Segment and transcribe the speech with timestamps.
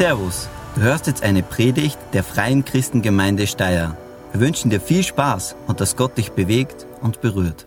[0.00, 3.98] Servus, du hörst jetzt eine Predigt der Freien Christengemeinde Steyr.
[4.32, 7.66] Wir wünschen dir viel Spaß und dass Gott dich bewegt und berührt.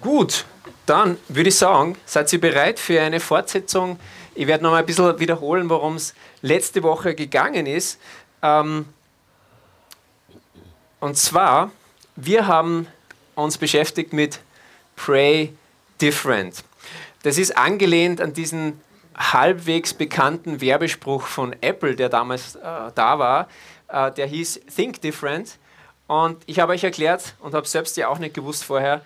[0.00, 0.46] Gut,
[0.84, 4.00] dann würde ich sagen, seid ihr bereit für eine Fortsetzung?
[4.34, 8.00] Ich werde noch ein bisschen wiederholen, worum es letzte Woche gegangen ist.
[8.42, 8.86] Ähm,
[10.98, 11.70] und zwar,
[12.16, 12.88] wir haben
[13.36, 14.40] uns beschäftigt mit
[14.96, 15.54] Pray
[16.00, 16.64] Different.
[17.22, 18.80] Das ist angelehnt an diesen
[19.16, 22.60] halbwegs bekannten Werbespruch von Apple, der damals äh,
[22.94, 23.48] da war.
[23.88, 25.58] Äh, der hieß Think Different.
[26.06, 29.02] Und ich habe euch erklärt und habe selbst ja auch nicht gewusst vorher,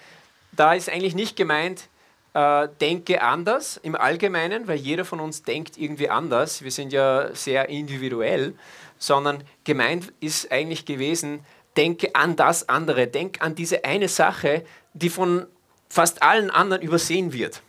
[0.52, 1.88] da ist eigentlich nicht gemeint,
[2.34, 6.62] äh, denke anders im Allgemeinen, weil jeder von uns denkt irgendwie anders.
[6.62, 8.54] Wir sind ja sehr individuell,
[8.98, 11.44] sondern gemeint ist eigentlich gewesen,
[11.76, 15.46] denke an das andere, denk an diese eine Sache, die von
[15.88, 17.62] fast allen anderen übersehen wird.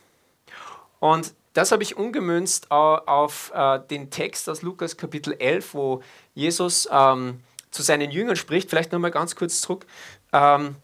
[0.99, 6.01] Und das habe ich umgemünzt auf äh, den Text aus Lukas Kapitel 11, wo
[6.33, 8.69] Jesus ähm, zu seinen Jüngern spricht.
[8.69, 9.85] Vielleicht nochmal ganz kurz zurück
[10.31, 10.77] ähm,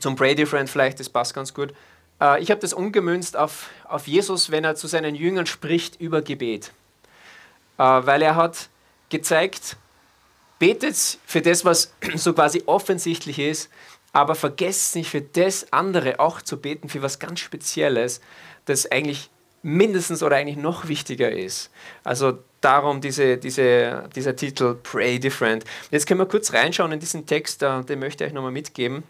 [0.00, 1.72] zum Brady Friend, vielleicht, das passt ganz gut.
[2.20, 6.20] Äh, ich habe das umgemünzt auf, auf Jesus, wenn er zu seinen Jüngern spricht über
[6.20, 6.72] Gebet.
[7.78, 8.68] Äh, weil er hat
[9.08, 9.78] gezeigt,
[10.58, 13.70] betet für das, was so quasi offensichtlich ist,
[14.12, 18.20] aber vergesst nicht für das andere auch zu beten, für was ganz Spezielles,
[18.66, 19.30] das eigentlich
[19.62, 21.70] mindestens oder eigentlich noch wichtiger ist.
[22.04, 25.64] Also darum diese, diese, dieser Titel Pray Different.
[25.90, 29.04] Jetzt können wir kurz reinschauen in diesen Text, äh, den möchte ich euch nochmal mitgeben.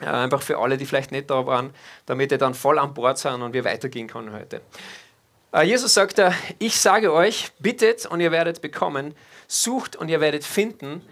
[0.00, 1.70] Äh, einfach für alle, die vielleicht nicht da waren,
[2.06, 4.60] damit ihr dann voll an Bord sind und wir weitergehen können heute.
[5.52, 6.20] Äh, Jesus sagt,
[6.58, 9.14] ich sage euch, bittet und ihr werdet bekommen,
[9.46, 11.02] sucht und ihr werdet finden,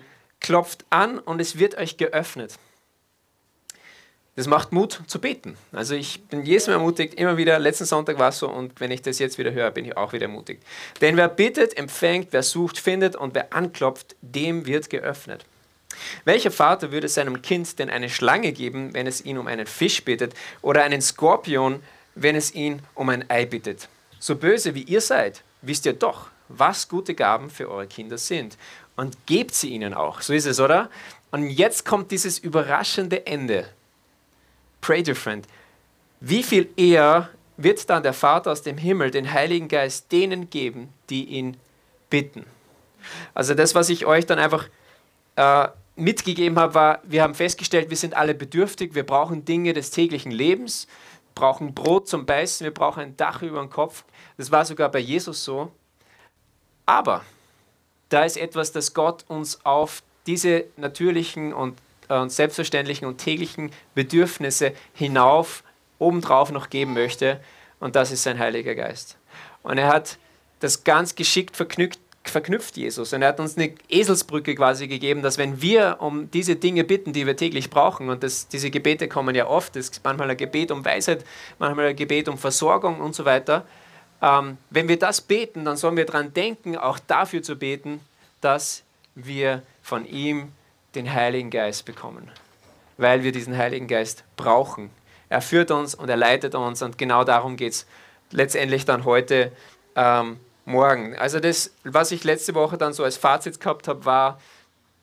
[0.40, 2.58] klopft an und es wird euch geöffnet.
[4.36, 5.56] Das macht Mut zu beten.
[5.70, 8.90] Also ich bin jedes Mal ermutigt, immer wieder, letzten Sonntag war es so und wenn
[8.90, 10.62] ich das jetzt wieder höre, bin ich auch wieder ermutigt.
[11.00, 15.44] Denn wer bittet, empfängt, wer sucht, findet und wer anklopft, dem wird geöffnet.
[16.24, 20.04] Welcher Vater würde seinem Kind denn eine Schlange geben, wenn es ihn um einen Fisch
[20.04, 21.80] bittet oder einen Skorpion,
[22.16, 23.88] wenn es ihn um ein Ei bittet?
[24.18, 28.58] So böse wie ihr seid, wisst ihr doch, was gute Gaben für eure Kinder sind
[28.96, 30.22] und gebt sie ihnen auch.
[30.22, 30.90] So ist es, oder?
[31.30, 33.68] Und jetzt kommt dieses überraschende Ende
[34.84, 35.46] Pray different.
[36.20, 40.92] Wie viel eher wird dann der Vater aus dem Himmel den Heiligen Geist denen geben,
[41.08, 41.56] die ihn
[42.10, 42.44] bitten?
[43.32, 44.68] Also das, was ich euch dann einfach
[45.36, 49.90] äh, mitgegeben habe, war, wir haben festgestellt, wir sind alle bedürftig, wir brauchen Dinge des
[49.90, 50.86] täglichen Lebens,
[51.34, 54.04] brauchen Brot zum Beißen, wir brauchen ein Dach über dem Kopf.
[54.36, 55.72] Das war sogar bei Jesus so.
[56.84, 57.24] Aber
[58.10, 61.78] da ist etwas, das Gott uns auf diese natürlichen und
[62.08, 65.62] und selbstverständlichen und täglichen Bedürfnisse hinauf,
[65.98, 67.40] obendrauf noch geben möchte.
[67.80, 69.16] Und das ist sein Heiliger Geist.
[69.62, 70.18] Und er hat
[70.60, 73.12] das ganz geschickt verknüpft, verknüpft Jesus.
[73.12, 77.12] Und er hat uns eine Eselsbrücke quasi gegeben, dass wenn wir um diese Dinge bitten,
[77.12, 80.36] die wir täglich brauchen, und das, diese Gebete kommen ja oft, das ist manchmal ein
[80.36, 81.24] Gebet um Weisheit,
[81.58, 83.66] manchmal ein Gebet um Versorgung und so weiter,
[84.22, 88.00] ähm, wenn wir das beten, dann sollen wir daran denken, auch dafür zu beten,
[88.40, 88.82] dass
[89.14, 90.52] wir von ihm
[90.94, 92.30] den Heiligen Geist bekommen,
[92.96, 94.90] weil wir diesen Heiligen Geist brauchen.
[95.28, 97.86] Er führt uns und er leitet uns und genau darum geht es
[98.30, 99.52] letztendlich dann heute
[99.96, 101.14] ähm, Morgen.
[101.16, 104.40] Also das, was ich letzte Woche dann so als Fazit gehabt habe, war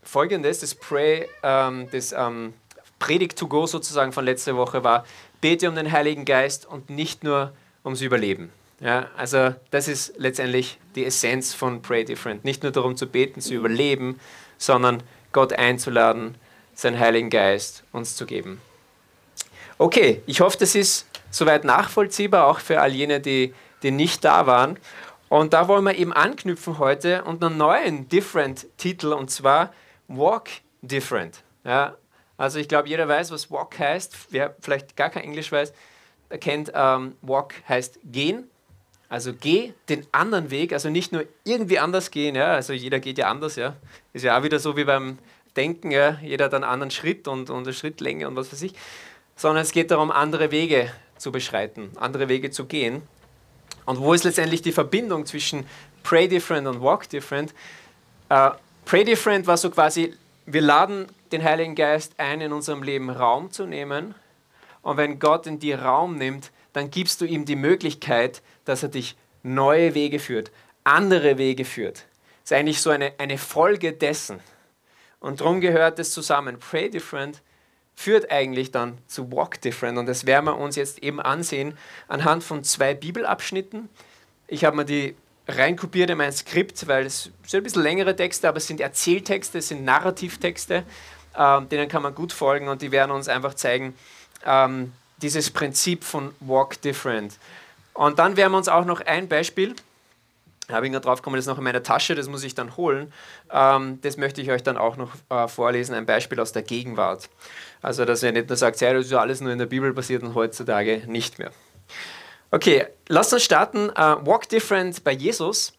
[0.02, 2.54] folgendes, das Pray, ähm, das ähm,
[2.98, 5.06] Predigt to go sozusagen von letzter Woche war,
[5.40, 7.52] bete um den Heiligen Geist und nicht nur
[7.84, 8.52] ums Überleben.
[8.80, 12.44] Ja, also das ist letztendlich die Essenz von Pray Different.
[12.44, 14.20] Nicht nur darum zu beten, zu überleben,
[14.58, 16.36] sondern Gott einzuladen,
[16.74, 18.62] seinen Heiligen Geist uns zu geben.
[19.78, 23.54] Okay, ich hoffe, das ist soweit nachvollziehbar, auch für all jene, die,
[23.84, 24.78] die nicht da waren.
[25.30, 29.74] Und da wollen wir eben anknüpfen heute und einen neuen Different-Titel, und zwar
[30.08, 30.50] Walk
[30.82, 31.44] Different.
[31.64, 31.96] Ja,
[32.38, 34.28] also ich glaube, jeder weiß, was Walk heißt.
[34.32, 35.74] Wer vielleicht gar kein Englisch weiß,
[36.30, 38.50] erkennt, ähm, Walk heißt gehen.
[39.12, 43.18] Also geh den anderen Weg, also nicht nur irgendwie anders gehen, ja, also jeder geht
[43.18, 43.76] ja anders, ja.
[44.14, 45.18] Ist ja auch wieder so wie beim
[45.58, 48.74] Denken, ja, jeder hat einen anderen Schritt und, und eine Schrittlänge und was weiß ich,
[49.36, 53.02] sondern es geht darum, andere Wege zu beschreiten, andere Wege zu gehen.
[53.86, 55.66] Und wo ist letztendlich die Verbindung zwischen
[56.04, 57.54] Pray Different und Walk Different?
[58.32, 58.52] Uh,
[58.86, 60.14] Pray Different war so quasi,
[60.46, 64.16] wir laden den Heiligen Geist ein, in unserem Leben Raum zu nehmen.
[64.82, 68.90] Und wenn Gott in dir Raum nimmt, dann gibst du ihm die Möglichkeit, dass er
[68.90, 70.52] dich neue Wege führt,
[70.84, 72.06] andere Wege führt.
[72.44, 74.40] Das ist eigentlich so eine, eine Folge dessen.
[75.20, 76.58] Und darum gehört es zusammen.
[76.60, 77.42] Pray different
[77.96, 79.98] führt eigentlich dann zu Walk different.
[79.98, 81.78] Und das werden wir uns jetzt eben ansehen
[82.08, 83.90] anhand von zwei Bibelabschnitten.
[84.48, 85.16] Ich habe mir die
[85.48, 89.60] reinkopiert in mein Skript, weil es sind ein bisschen längere Texte, aber es sind Erzähltexte,
[89.60, 90.84] es sind Narrativtexte,
[91.38, 93.96] ähm, denen kann man gut folgen und die werden uns einfach zeigen,
[94.46, 97.38] ähm, dieses Prinzip von Walk Different.
[97.94, 99.76] Und dann werden wir uns auch noch ein Beispiel,
[100.70, 102.78] habe ich gerade drauf gekommen, das ist noch in meiner Tasche, das muss ich dann
[102.78, 103.12] holen.
[103.52, 107.30] Ähm, das möchte ich euch dann auch noch äh, vorlesen, ein Beispiel aus der Gegenwart.
[107.82, 110.24] Also, dass ihr nicht nur sagt, das ist ja alles nur in der Bibel passiert
[110.24, 111.52] und heutzutage nicht mehr.
[112.52, 113.90] Okay, lasst uns starten.
[113.90, 115.74] Uh, Walk Different bei Jesus.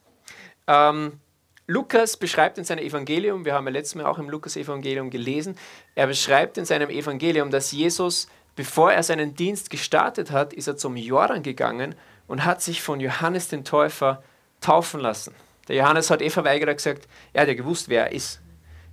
[0.67, 1.19] Ähm,
[1.67, 5.57] Lukas beschreibt in seinem Evangelium, wir haben ja letztes Mal auch im Lukas-Evangelium gelesen,
[5.95, 10.77] er beschreibt in seinem Evangelium, dass Jesus, bevor er seinen Dienst gestartet hat, ist er
[10.77, 11.95] zum Jordan gegangen
[12.27, 14.23] und hat sich von Johannes den Täufer
[14.61, 15.33] taufen lassen.
[15.67, 18.41] Der Johannes hat eh verweigert gesagt, er hat ja gewusst, wer er ist.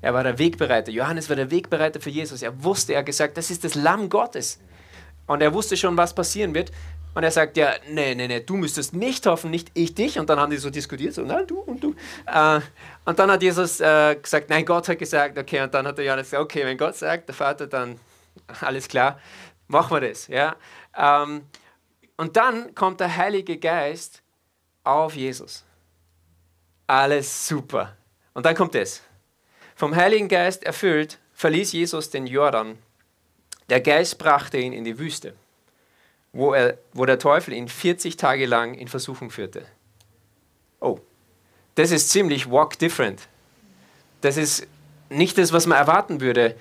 [0.02, 0.90] Er war der Wegbereiter.
[0.90, 2.42] Johannes war der Wegbereiter für Jesus.
[2.42, 4.58] Er wusste, er hat gesagt, das ist das Lamm Gottes.
[5.26, 6.72] Und er wusste schon, was passieren wird.
[7.12, 10.18] Und er sagt, ja, nee, nee, nee, du müsstest mich taufen, nicht ich dich.
[10.18, 11.94] Und dann haben die so diskutiert, so, nein, du und du.
[12.26, 12.60] Äh,
[13.04, 15.60] und dann hat Jesus äh, gesagt, nein, Gott hat gesagt, okay.
[15.60, 17.98] Und dann hat der Johannes gesagt, okay, wenn Gott sagt, der Vater, dann
[18.60, 19.18] alles klar,
[19.70, 20.26] machen wir das.
[20.26, 20.56] Ja?
[20.96, 21.42] Ähm,
[22.16, 24.22] und dann kommt der Heilige Geist
[24.84, 25.64] auf Jesus.
[26.86, 27.96] Alles super.
[28.34, 29.02] Und dann kommt es.
[29.74, 32.78] Vom Heiligen Geist erfüllt, verließ Jesus den Jordan.
[33.70, 35.34] Der Geist brachte ihn in die Wüste
[36.32, 39.66] wo, er, wo der Teufel ihn 40 Tage lang in Versuchung führte.
[40.80, 41.00] Oh,
[41.74, 43.28] das ist ziemlich walk different.
[44.20, 44.66] Das ist
[45.08, 46.56] nicht das, was man erwarten würde.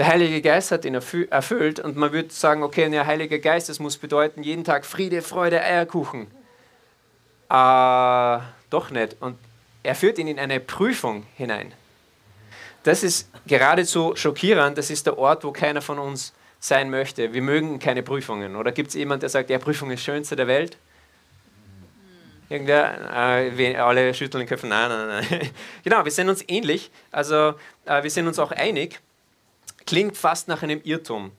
[0.00, 3.80] Der Heilige Geist hat ihn erfüllt und man würde sagen, okay, der Heilige Geist, das
[3.80, 6.22] muss bedeuten, jeden Tag Friede, Freude, Eierkuchen.
[7.50, 8.38] Äh,
[8.70, 9.16] doch nicht.
[9.20, 9.36] Und
[9.82, 11.74] er führt ihn in eine Prüfung hinein.
[12.82, 14.78] Das ist geradezu schockierend.
[14.78, 17.34] Das ist der Ort, wo keiner von uns sein möchte.
[17.34, 18.56] Wir mögen keine Prüfungen.
[18.56, 20.78] Oder gibt es jemanden, der sagt, ja, Prüfung ist das Schönste der Welt?
[22.48, 25.50] Irgendwer, äh, alle schütteln den Köpfen, nein, nein, nein.
[25.84, 27.52] genau, wir sind uns ähnlich, also
[27.84, 28.98] äh, wir sind uns auch einig.
[29.90, 31.32] Klingt fast nach einem Irrtum.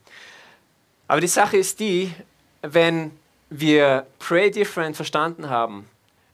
[1.07, 2.13] Aber die Sache ist die,
[2.61, 3.11] wenn
[3.49, 5.87] wir Pray Different verstanden haben,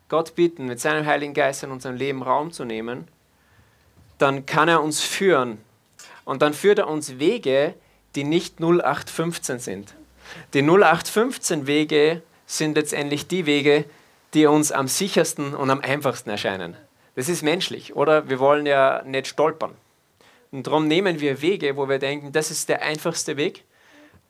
[0.10, 3.08] Gott bitten, mit seinem Heiligen Geist in unserem Leben Raum zu nehmen,
[4.18, 5.60] dann kann er uns führen.
[6.26, 7.76] Und dann führt er uns Wege,
[8.16, 9.94] die nicht 0815 sind.
[10.56, 13.86] Die 0815 Wege sind letztendlich die Wege,
[14.34, 16.76] die uns am sichersten und am einfachsten erscheinen.
[17.14, 18.28] Das ist menschlich, oder?
[18.28, 19.76] Wir wollen ja nicht stolpern.
[20.52, 23.64] Und darum nehmen wir Wege, wo wir denken, das ist der einfachste Weg,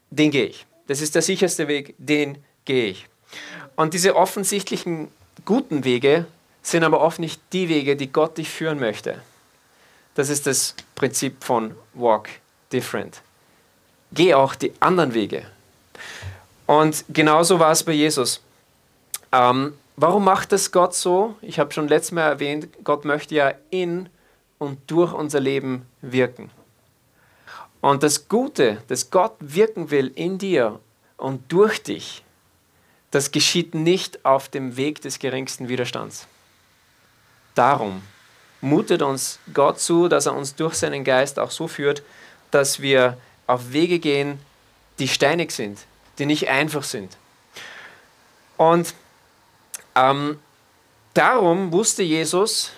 [0.10, 0.66] den gehe ich.
[0.88, 3.08] Das ist der sicherste Weg, den gehe ich.
[3.76, 5.10] Und diese offensichtlichen
[5.46, 6.26] guten Wege
[6.62, 9.22] sind aber oft nicht die Wege, die Gott dich führen möchte.
[10.16, 12.30] Das ist das Prinzip von Walk
[12.72, 13.22] Different
[14.12, 15.44] geh auch die anderen Wege.
[16.66, 18.42] Und genauso war es bei Jesus.
[19.32, 21.36] Ähm, warum macht das Gott so?
[21.42, 24.10] Ich habe schon letztes Mal erwähnt, Gott möchte ja in
[24.58, 26.50] und durch unser Leben wirken.
[27.82, 30.80] Und das Gute, das Gott wirken will in dir
[31.16, 32.24] und durch dich,
[33.12, 36.28] das geschieht nicht auf dem Weg des geringsten Widerstands.
[37.56, 38.02] Darum
[38.62, 42.04] mutet uns Gott zu, dass er uns durch seinen Geist auch so führt,
[42.52, 44.40] dass wir auf Wege gehen,
[45.00, 45.80] die steinig sind,
[46.18, 47.18] die nicht einfach sind.
[48.58, 48.94] Und
[49.96, 50.40] ähm,
[51.14, 52.72] darum wusste Jesus,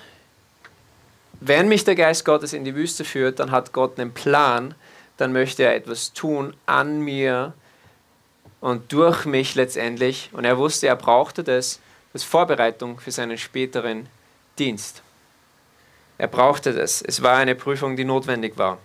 [1.41, 4.75] wenn mich der Geist Gottes in die Wüste führt, dann hat Gott einen Plan,
[5.17, 7.53] dann möchte er etwas tun an mir
[8.62, 10.29] und durch mich letztendlich.
[10.34, 11.79] Und er wusste, er brauchte das
[12.13, 14.08] als Vorbereitung für seinen späteren
[14.58, 15.01] Dienst.
[16.17, 17.01] Er brauchte das.
[17.01, 18.77] Es war eine Prüfung, die notwendig war.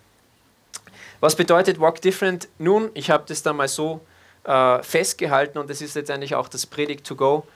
[1.21, 2.49] Was bedeutet Walk Different?
[2.59, 4.01] Nun, ich habe das dann mal so
[4.45, 7.47] äh, festgehalten und das ist letztendlich auch das Predigt to Go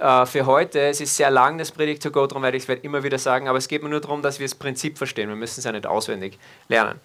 [0.00, 0.80] äh, für heute.
[0.80, 3.48] Es ist sehr lang, das Predigt to Go, darum werde ich es immer wieder sagen,
[3.48, 5.28] aber es geht mir nur darum, dass wir das Prinzip verstehen.
[5.28, 6.38] Wir müssen es ja nicht auswendig
[6.68, 7.00] lernen.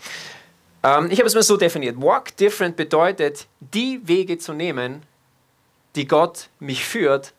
[0.84, 2.00] Ähm, ich habe es mal so definiert.
[2.02, 5.04] Walk Different bedeutet, die Wege zu nehmen,
[5.96, 7.34] die Gott mich führt,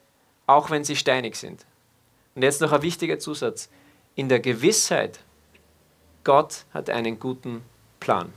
[0.47, 1.65] auch wenn sie steinig sind.
[2.35, 3.69] Und jetzt noch ein wichtiger Zusatz.
[4.17, 5.21] In der Gewissheit,
[6.25, 7.63] Gott hat einen guten
[8.01, 8.33] Plan.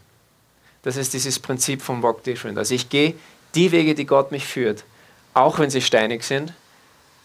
[0.84, 2.58] Das ist dieses Prinzip vom Walk Different.
[2.58, 3.16] Also ich gehe
[3.56, 4.84] die Wege, die Gott mich führt,
[5.34, 6.54] auch wenn sie steinig sind,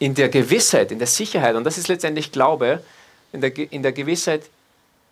[0.03, 2.83] in der Gewissheit, in der Sicherheit, und das ist letztendlich Glaube,
[3.33, 4.51] in der, in der Gewissheit,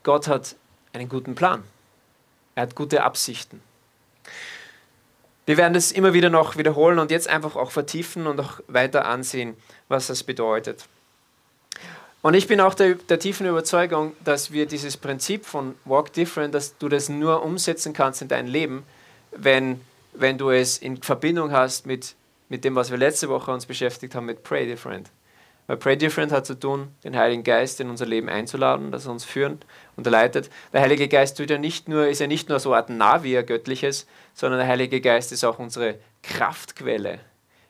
[0.02, 0.56] Gott hat
[0.92, 1.62] einen guten Plan.
[2.56, 3.62] Er hat gute Absichten.
[5.46, 9.04] Wir werden das immer wieder noch wiederholen und jetzt einfach auch vertiefen und auch weiter
[9.04, 9.56] ansehen,
[9.86, 10.86] was das bedeutet.
[12.20, 16.52] Und ich bin auch der, der, tiefen Überzeugung, dass wir dieses Prinzip von Walk Different,
[16.52, 18.82] dass du das nur umsetzen kannst in dein Leben,
[19.30, 19.80] wenn,
[20.14, 22.16] wenn du es in Verbindung hast mit,
[22.50, 25.10] mit dem, was wir letzte Woche uns beschäftigt haben, mit Pray Different.
[25.66, 29.12] Weil Pray Different hat zu tun, den Heiligen Geist in unser Leben einzuladen, dass er
[29.12, 29.64] uns führt
[29.96, 30.50] und leitet.
[30.72, 33.38] Der Heilige Geist tut ja nicht nur, ist ja nicht nur so eine Art Navi,
[33.38, 37.20] ein göttliches, sondern der Heilige Geist ist auch unsere Kraftquelle.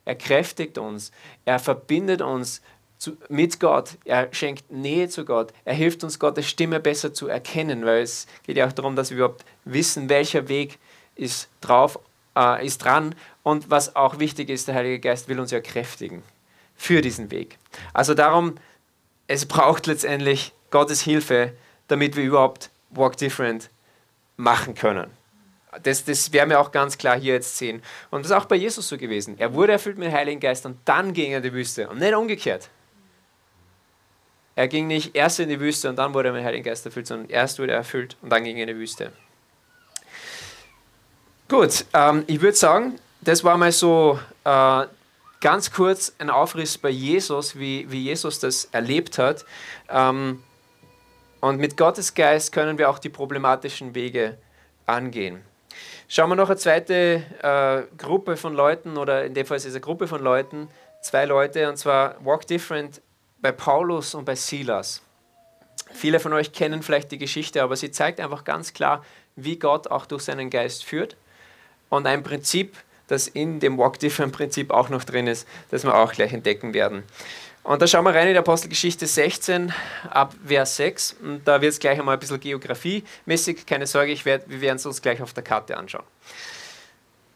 [0.06, 1.12] Er kräftigt uns,
[1.44, 2.62] er verbindet uns
[2.96, 7.28] zu, mit Gott, er schenkt Nähe zu Gott, er hilft uns, Gottes Stimme besser zu
[7.28, 10.78] erkennen, weil es geht ja auch darum, dass wir überhaupt wissen, welcher Weg
[11.16, 11.98] ist drauf,
[12.36, 16.22] äh, ist dran und was auch wichtig ist, der Heilige Geist will uns ja kräftigen
[16.76, 17.58] für diesen Weg.
[17.92, 18.56] Also darum,
[19.26, 21.52] es braucht letztendlich Gottes Hilfe,
[21.88, 23.70] damit wir überhaupt Walk Different
[24.36, 25.10] machen können.
[25.82, 27.82] Das, das werden wir auch ganz klar hier jetzt sehen.
[28.10, 29.38] Und das ist auch bei Jesus so gewesen.
[29.38, 32.00] Er wurde erfüllt mit dem Heiligen Geist und dann ging er in die Wüste und
[32.00, 32.68] nicht umgekehrt.
[34.56, 36.84] Er ging nicht erst in die Wüste und dann wurde er mit dem Heiligen Geist
[36.84, 39.12] erfüllt, sondern erst wurde er erfüllt und dann ging er in die Wüste.
[41.48, 44.86] Gut, ähm, ich würde sagen, das war mal so äh,
[45.40, 49.46] Ganz kurz ein Aufriss bei Jesus, wie, wie Jesus das erlebt hat.
[49.88, 50.42] Ähm,
[51.40, 54.36] und mit Gottes Geist können wir auch die problematischen Wege
[54.84, 55.42] angehen.
[56.08, 59.72] Schauen wir noch eine zweite äh, Gruppe von Leuten, oder in dem Fall ist es
[59.72, 60.68] eine Gruppe von Leuten,
[61.00, 63.00] zwei Leute, und zwar Walk Different
[63.40, 65.00] bei Paulus und bei Silas.
[65.90, 69.02] Viele von euch kennen vielleicht die Geschichte, aber sie zeigt einfach ganz klar,
[69.36, 71.16] wie Gott auch durch seinen Geist führt.
[71.88, 72.76] Und ein Prinzip,
[73.10, 76.74] das in dem Walk Different Prinzip auch noch drin ist, das wir auch gleich entdecken
[76.74, 77.02] werden.
[77.62, 79.72] Und da schauen wir rein in die Apostelgeschichte 16
[80.08, 84.24] ab Vers 6 und da wird es gleich einmal ein bisschen geografiemäßig, keine Sorge, ich
[84.24, 86.04] werd, wir werden es uns gleich auf der Karte anschauen.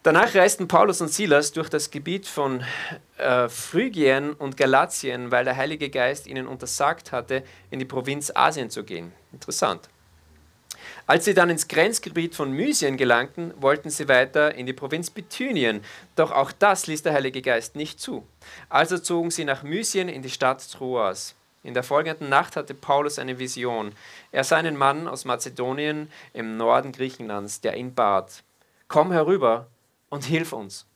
[0.02, 2.62] Danach reisten Paulus und Silas durch das Gebiet von
[3.16, 8.68] äh, Phrygien und Galatien, weil der Heilige Geist ihnen untersagt hatte, in die Provinz Asien
[8.70, 9.12] zu gehen.
[9.32, 9.88] Interessant.
[11.06, 15.82] Als sie dann ins Grenzgebiet von Mysien gelangten, wollten sie weiter in die Provinz Bithynien,
[16.16, 18.26] doch auch das ließ der Heilige Geist nicht zu.
[18.70, 21.34] Also zogen sie nach Mysien in die Stadt Troas.
[21.62, 23.92] In der folgenden Nacht hatte Paulus eine Vision.
[24.32, 28.42] Er sah einen Mann aus Mazedonien im Norden Griechenlands, der ihn bat,
[28.88, 29.66] komm herüber
[30.08, 30.86] und hilf uns.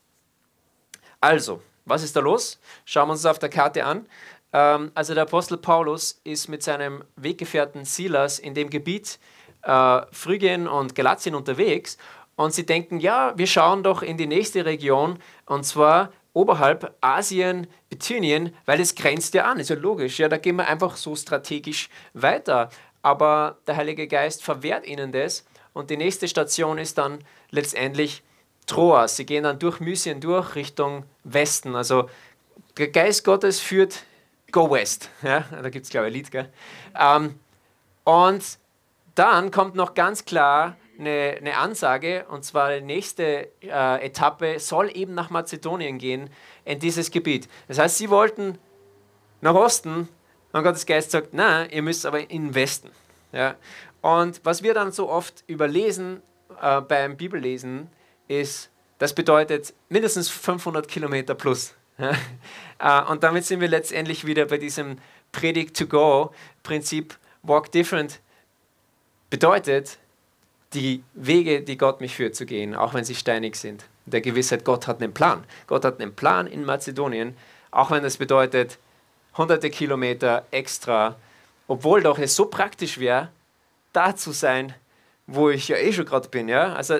[1.20, 2.58] Also, was ist da los?
[2.84, 4.06] Schauen wir uns das auf der Karte an.
[4.52, 9.18] Ähm, also der Apostel Paulus ist mit seinem Weggefährten Silas in dem Gebiet
[9.62, 11.98] äh, Phrygien und Galatien unterwegs
[12.36, 17.66] und sie denken, ja, wir schauen doch in die nächste Region und zwar oberhalb Asien,
[17.88, 21.16] Bithynien, weil es grenzt ja an, ist ja logisch, ja, da gehen wir einfach so
[21.16, 22.70] strategisch weiter.
[23.02, 27.18] Aber der Heilige Geist verwehrt ihnen das und die nächste Station ist dann
[27.50, 28.22] letztendlich
[28.66, 29.16] Troas.
[29.16, 31.74] Sie gehen dann durch Mysien durch Richtung Westen.
[31.74, 32.08] Also
[32.76, 34.04] der Geist Gottes führt
[34.52, 35.10] Go West.
[35.22, 36.30] Ja, da gibt es, glaube ich, ein Lied.
[36.30, 36.48] Gell?
[36.98, 37.38] Ähm,
[38.04, 38.44] und
[39.18, 44.90] dann kommt noch ganz klar eine, eine Ansage, und zwar die nächste äh, Etappe soll
[44.96, 46.30] eben nach Mazedonien gehen,
[46.64, 47.48] in dieses Gebiet.
[47.68, 48.58] Das heißt, sie wollten
[49.40, 50.08] nach Osten,
[50.52, 52.90] und Gottes Geist sagt, nein, ihr müsst aber in den Westen.
[53.32, 53.56] Ja?
[54.00, 56.22] Und was wir dann so oft überlesen
[56.60, 57.88] äh, beim Bibellesen,
[58.28, 61.74] ist, das bedeutet mindestens 500 Kilometer plus.
[62.00, 62.12] Ja?
[62.78, 64.98] Äh, und damit sind wir letztendlich wieder bei diesem
[65.32, 68.20] Predict-to-Go-Prinzip, Walk Different
[69.30, 69.98] Bedeutet,
[70.74, 73.84] die Wege, die Gott mich führt, zu gehen, auch wenn sie steinig sind.
[74.06, 75.44] Der Gewissheit, Gott hat einen Plan.
[75.66, 77.36] Gott hat einen Plan in Mazedonien,
[77.70, 78.78] auch wenn das bedeutet,
[79.36, 81.16] hunderte Kilometer extra,
[81.66, 83.28] obwohl doch es so praktisch wäre,
[83.92, 84.74] da zu sein,
[85.26, 86.48] wo ich ja eh schon gerade bin.
[86.48, 86.74] Ja?
[86.74, 86.94] Also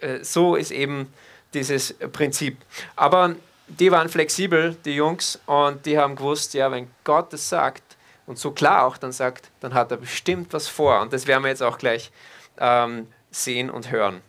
[0.00, 1.12] äh, so ist eben
[1.54, 2.56] dieses Prinzip.
[2.94, 3.34] Aber
[3.68, 7.82] die waren flexibel, die Jungs, und die haben gewusst, ja, wenn Gott das sagt,
[8.26, 11.00] und so klar auch dann sagt, dann hat er bestimmt was vor.
[11.00, 12.10] Und das werden wir jetzt auch gleich
[12.58, 14.20] ähm, sehen und hören.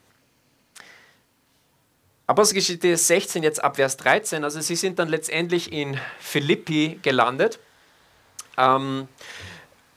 [2.28, 4.44] Apostelgeschichte 16, jetzt ab Vers 13.
[4.44, 7.58] Also sie sind dann letztendlich in Philippi gelandet.
[8.58, 9.08] Ähm,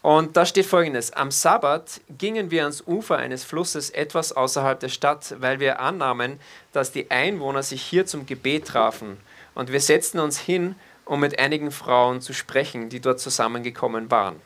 [0.02, 4.88] und da steht folgendes: Am Sabbat gingen wir ans Ufer eines Flusses etwas außerhalb der
[4.88, 6.40] Stadt, weil wir annahmen,
[6.73, 9.19] dass die Einwohner sich hier zum Gebet trafen.
[9.54, 10.76] Und wir setzten uns hin
[11.11, 14.40] um mit einigen Frauen zu sprechen, die dort zusammengekommen waren.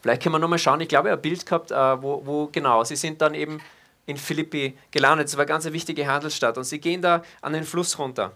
[0.00, 2.46] Vielleicht können wir nochmal schauen, ich glaube, er hat ein Bild gehabt, äh, wo, wo
[2.46, 3.60] genau, sie sind dann eben
[4.06, 5.26] in Philippi gelandet.
[5.26, 8.34] Es war eine ganz wichtige Handelsstadt und sie gehen da an den Fluss runter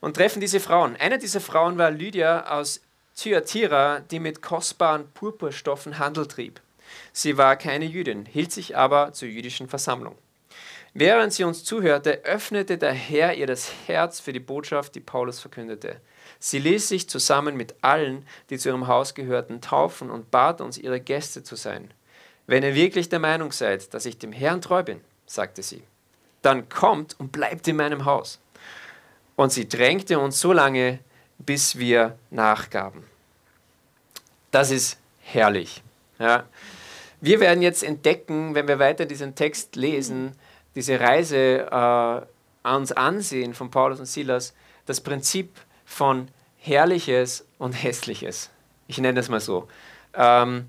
[0.00, 0.96] und treffen diese Frauen.
[0.96, 2.80] Eine dieser Frauen war Lydia aus
[3.14, 6.60] Thyatira, die mit kostbaren Purpurstoffen Handel trieb.
[7.12, 10.18] Sie war keine Jüdin, hielt sich aber zur jüdischen Versammlung.
[10.92, 15.38] Während sie uns zuhörte, öffnete der Herr ihr das Herz für die Botschaft, die Paulus
[15.38, 16.00] verkündete.
[16.38, 20.78] Sie ließ sich zusammen mit allen, die zu ihrem Haus gehörten, taufen und bat uns,
[20.78, 21.90] ihre Gäste zu sein.
[22.46, 25.82] Wenn ihr wirklich der Meinung seid, dass ich dem Herrn treu bin, sagte sie,
[26.42, 28.38] dann kommt und bleibt in meinem Haus.
[29.36, 31.00] Und sie drängte uns so lange,
[31.38, 33.04] bis wir nachgaben.
[34.50, 35.82] Das ist herrlich.
[36.18, 36.44] Ja.
[37.20, 40.34] Wir werden jetzt entdecken, wenn wir weiter diesen Text lesen,
[40.74, 44.54] diese Reise äh, uns ansehen von Paulus und Silas,
[44.86, 45.50] das Prinzip
[45.88, 46.28] von
[46.58, 48.50] Herrliches und Hässliches.
[48.86, 49.66] Ich nenne das mal so.
[50.14, 50.68] Ähm,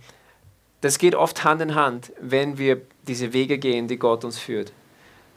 [0.82, 4.72] das geht oft Hand in Hand, wenn wir diese Wege gehen, die Gott uns führt.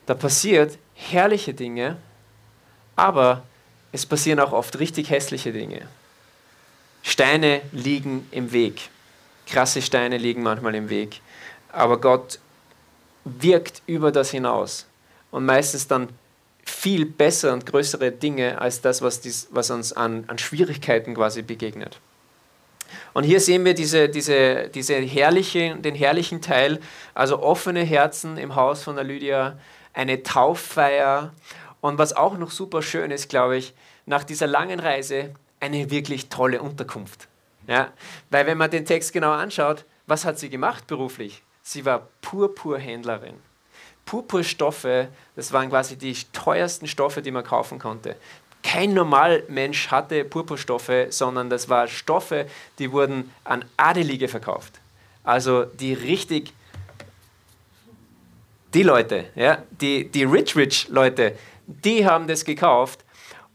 [0.07, 1.97] Da passiert herrliche Dinge,
[2.95, 3.43] aber
[3.91, 5.89] es passieren auch oft richtig hässliche Dinge.
[7.03, 8.89] Steine liegen im Weg.
[9.47, 11.21] Krasse Steine liegen manchmal im Weg.
[11.73, 12.39] Aber Gott
[13.25, 14.87] wirkt über das hinaus.
[15.33, 16.09] Und meistens dann
[16.73, 21.43] viel besser und größere Dinge als das, was, dies, was uns an, an Schwierigkeiten quasi
[21.43, 22.01] begegnet.
[23.15, 26.81] Und hier sehen wir diese, diese, diese herrliche, den herrlichen Teil,
[27.15, 29.59] also offene Herzen im Haus von der Lydia,
[29.93, 31.33] eine Tauffeier
[31.81, 33.75] und was auch noch super schön ist, glaube ich,
[34.07, 37.29] nach dieser langen Reise eine wirklich tolle Unterkunft.
[37.67, 37.93] Ja?
[38.31, 41.43] Weil wenn man den Text genau anschaut, was hat sie gemacht beruflich?
[41.63, 43.35] Sie war Purpurhändlerin.
[44.07, 48.17] Purpurstoffe, das waren quasi die teuersten Stoffe, die man kaufen konnte.
[48.63, 52.47] Kein Normalmensch hatte Purpurstoffe, sondern das waren Stoffe,
[52.79, 54.81] die wurden an Adelige verkauft.
[55.25, 56.53] Also die richtig,
[58.75, 63.05] die Leute, ja, die, die Rich-Rich-Leute, die haben das gekauft.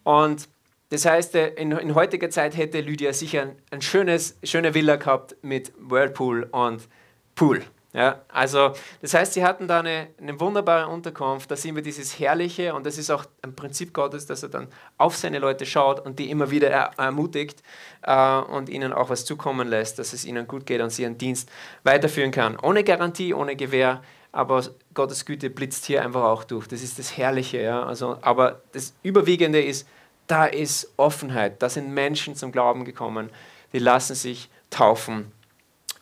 [0.03, 0.47] Und
[0.89, 4.95] das heißt, äh, in, in heutiger Zeit hätte Lydia sicher ein, ein schönes, schöne Villa
[4.95, 6.87] gehabt mit Whirlpool und
[7.35, 7.63] Pool.
[7.97, 12.19] Ja, also das heißt, sie hatten da eine, eine wunderbare Unterkunft, da sehen wir dieses
[12.19, 14.67] Herrliche und das ist auch ein Prinzip Gottes, dass er dann
[14.99, 17.63] auf seine Leute schaut und die immer wieder er, ermutigt
[18.03, 21.17] äh, und ihnen auch was zukommen lässt, dass es ihnen gut geht und sie ihren
[21.17, 21.49] Dienst
[21.83, 22.59] weiterführen kann.
[22.59, 24.63] Ohne Garantie, ohne Gewähr, aber
[24.93, 26.67] Gottes Güte blitzt hier einfach auch durch.
[26.67, 27.63] Das ist das Herrliche.
[27.63, 27.81] Ja?
[27.81, 29.87] Also, aber das Überwiegende ist,
[30.27, 33.31] da ist Offenheit, da sind Menschen zum Glauben gekommen,
[33.73, 35.31] die lassen sich taufen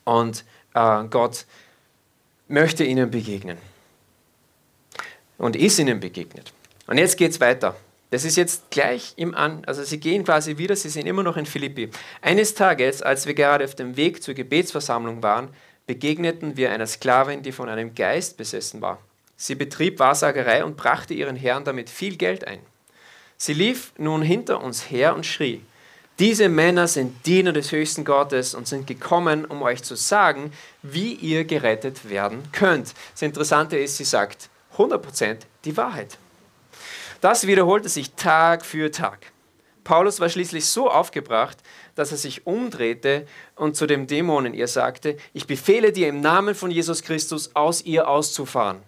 [0.03, 1.45] und äh, Gott
[2.47, 3.57] möchte ihnen begegnen
[5.37, 6.53] und ist ihnen begegnet.
[6.87, 7.75] Und jetzt geht es weiter.
[8.11, 11.37] Das ist jetzt gleich im An, also sie gehen quasi wieder, sie sind immer noch
[11.37, 11.89] in Philippi.
[12.21, 15.49] Eines Tages, als wir gerade auf dem Weg zur Gebetsversammlung waren,
[15.87, 18.99] begegneten wir einer Sklavin, die von einem Geist besessen war.
[19.37, 22.59] Sie betrieb Wahrsagerei und brachte ihren Herrn damit viel Geld ein.
[23.37, 25.61] Sie lief nun hinter uns her und schrie,
[26.17, 31.13] diese Männer sind Diener des höchsten Gottes und sind gekommen, um euch zu sagen, wie
[31.13, 32.93] ihr gerettet werden könnt.
[33.11, 36.17] Das Interessante ist, sie sagt 100% die Wahrheit.
[37.19, 39.31] Das wiederholte sich Tag für Tag.
[39.83, 41.57] Paulus war schließlich so aufgebracht,
[41.95, 46.55] dass er sich umdrehte und zu dem Dämonen ihr sagte, ich befehle dir im Namen
[46.55, 48.81] von Jesus Christus aus ihr auszufahren.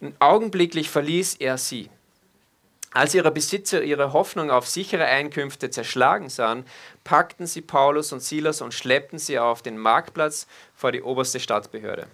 [0.00, 1.88] Und augenblicklich verließ er sie.
[2.94, 6.66] Als ihre Besitzer ihre Hoffnung auf sichere Einkünfte zerschlagen sahen,
[7.04, 12.06] packten sie Paulus und Silas und schleppten sie auf den Marktplatz vor die oberste Stadtbehörde.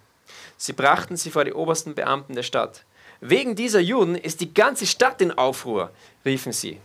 [0.56, 2.84] Sie brachten sie vor die obersten Beamten der Stadt.
[3.20, 5.90] Wegen dieser Juden ist die ganze Stadt in Aufruhr,
[6.24, 6.78] riefen sie.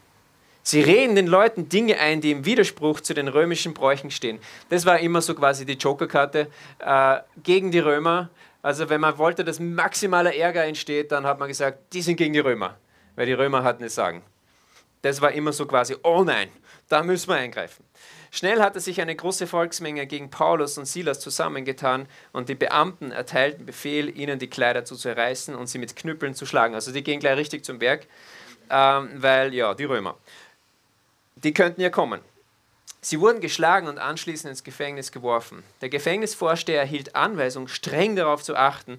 [0.64, 4.40] Sie reden den Leuten Dinge ein, die im Widerspruch zu den römischen Bräuchen stehen.
[4.70, 6.48] Das war immer so quasi die Jokerkarte
[6.80, 8.30] äh, gegen die Römer.
[8.64, 12.34] Also wenn man wollte, dass maximaler Ärger entsteht, dann hat man gesagt, die sind gegen
[12.34, 12.78] die Römer
[13.16, 14.24] weil die Römer hatten es sagen.
[15.02, 16.50] Das war immer so quasi, oh nein,
[16.90, 17.84] da müssen wir eingreifen.
[18.32, 23.66] Schnell hatte sich eine große Volksmenge gegen Paulus und Silas zusammengetan und die Beamten erteilten
[23.66, 26.74] Befehl, ihnen die Kleider zu zerreißen und sie mit Knüppeln zu schlagen.
[26.74, 28.08] Also die gehen gleich richtig zum Berg,
[28.72, 30.18] ähm, weil ja, die Römer,
[31.36, 32.22] die könnten ja kommen.
[33.02, 35.62] Sie wurden geschlagen und anschließend ins Gefängnis geworfen.
[35.82, 38.98] Der Gefängnisvorsteher erhielt Anweisung, streng darauf zu achten,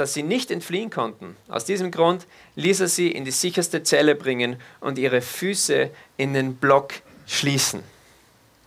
[0.00, 1.36] dass sie nicht entfliehen konnten.
[1.48, 6.32] Aus diesem Grund ließ er sie in die sicherste Zelle bringen und ihre Füße in
[6.32, 6.94] den Block
[7.26, 7.84] schließen.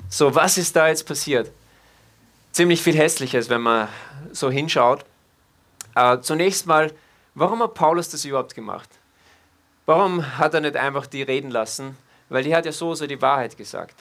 [0.09, 1.51] So, was ist da jetzt passiert?
[2.51, 3.87] Ziemlich viel Hässliches, wenn man
[4.31, 5.05] so hinschaut.
[5.95, 6.93] Äh, zunächst mal,
[7.33, 8.89] warum hat Paulus das überhaupt gemacht?
[9.87, 11.97] Warum hat er nicht einfach die reden lassen?
[12.29, 13.95] Weil die hat ja so so die Wahrheit gesagt.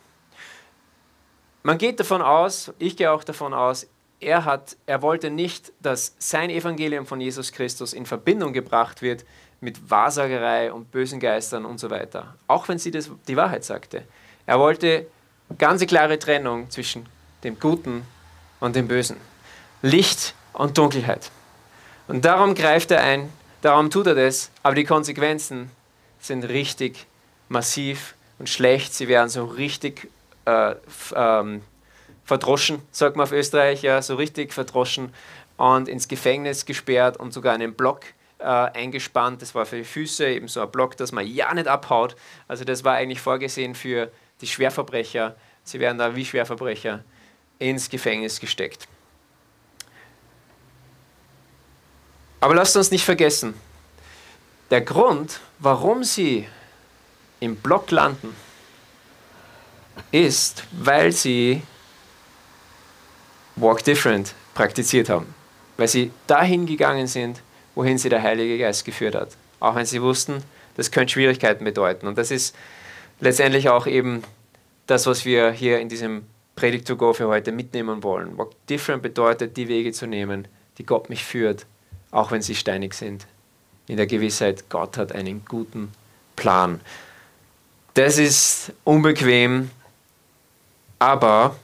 [1.63, 3.87] Man geht davon aus, ich gehe auch davon aus,
[4.23, 9.25] er, hat, er wollte nicht, dass sein Evangelium von Jesus Christus in Verbindung gebracht wird
[9.61, 12.35] mit Wahrsagerei und bösen Geistern und so weiter.
[12.47, 14.05] Auch wenn sie das, die Wahrheit sagte.
[14.47, 15.07] Er wollte
[15.59, 17.07] ganz klare Trennung zwischen
[17.45, 18.07] dem Guten
[18.61, 19.17] und dem Bösen.
[19.83, 21.31] Licht und Dunkelheit.
[22.09, 25.71] Und darum greift er ein, darum tut er das, aber die Konsequenzen
[26.21, 27.07] sind richtig
[27.49, 28.95] massiv und schlecht.
[28.95, 30.09] Sie werden so richtig
[30.45, 30.75] äh,
[31.15, 31.63] ähm,
[32.25, 35.13] verdroschen, sagt man auf Österreich, ja, so richtig verdroschen
[35.57, 38.01] und ins Gefängnis gesperrt und sogar einen Block
[38.39, 39.43] äh, eingespannt.
[39.43, 42.17] Das war für die Füße eben so ein Block, dass man ja nicht abhaut.
[42.49, 45.37] Also das war eigentlich vorgesehen für die Schwerverbrecher.
[45.65, 47.05] Sie werden da wie Schwerverbrecher
[47.59, 48.89] ins Gefängnis gesteckt.
[52.41, 53.55] Aber lasst uns nicht vergessen,
[54.71, 56.49] der Grund, warum sie
[57.39, 58.35] im Block landen,
[60.11, 61.63] ist, weil sie
[63.57, 65.35] Walk Different praktiziert haben.
[65.77, 67.41] Weil sie dahin gegangen sind,
[67.75, 69.31] wohin sie der Heilige Geist geführt hat.
[69.61, 70.43] Auch wenn sie wussten,
[70.77, 72.07] das könnte Schwierigkeiten bedeuten.
[72.07, 72.55] Und das ist
[73.21, 74.23] letztendlich auch eben
[74.87, 78.37] das, was wir hier in diesem Predigt to Go für heute mitnehmen wollen.
[78.37, 81.67] Walk Different bedeutet, die Wege zu nehmen, die Gott mich führt,
[82.11, 83.27] auch wenn sie steinig sind.
[83.89, 85.93] In der Gewissheit, Gott hat einen guten
[86.37, 86.81] Plan.
[87.95, 89.71] Das ist unbequem,
[90.99, 91.57] aber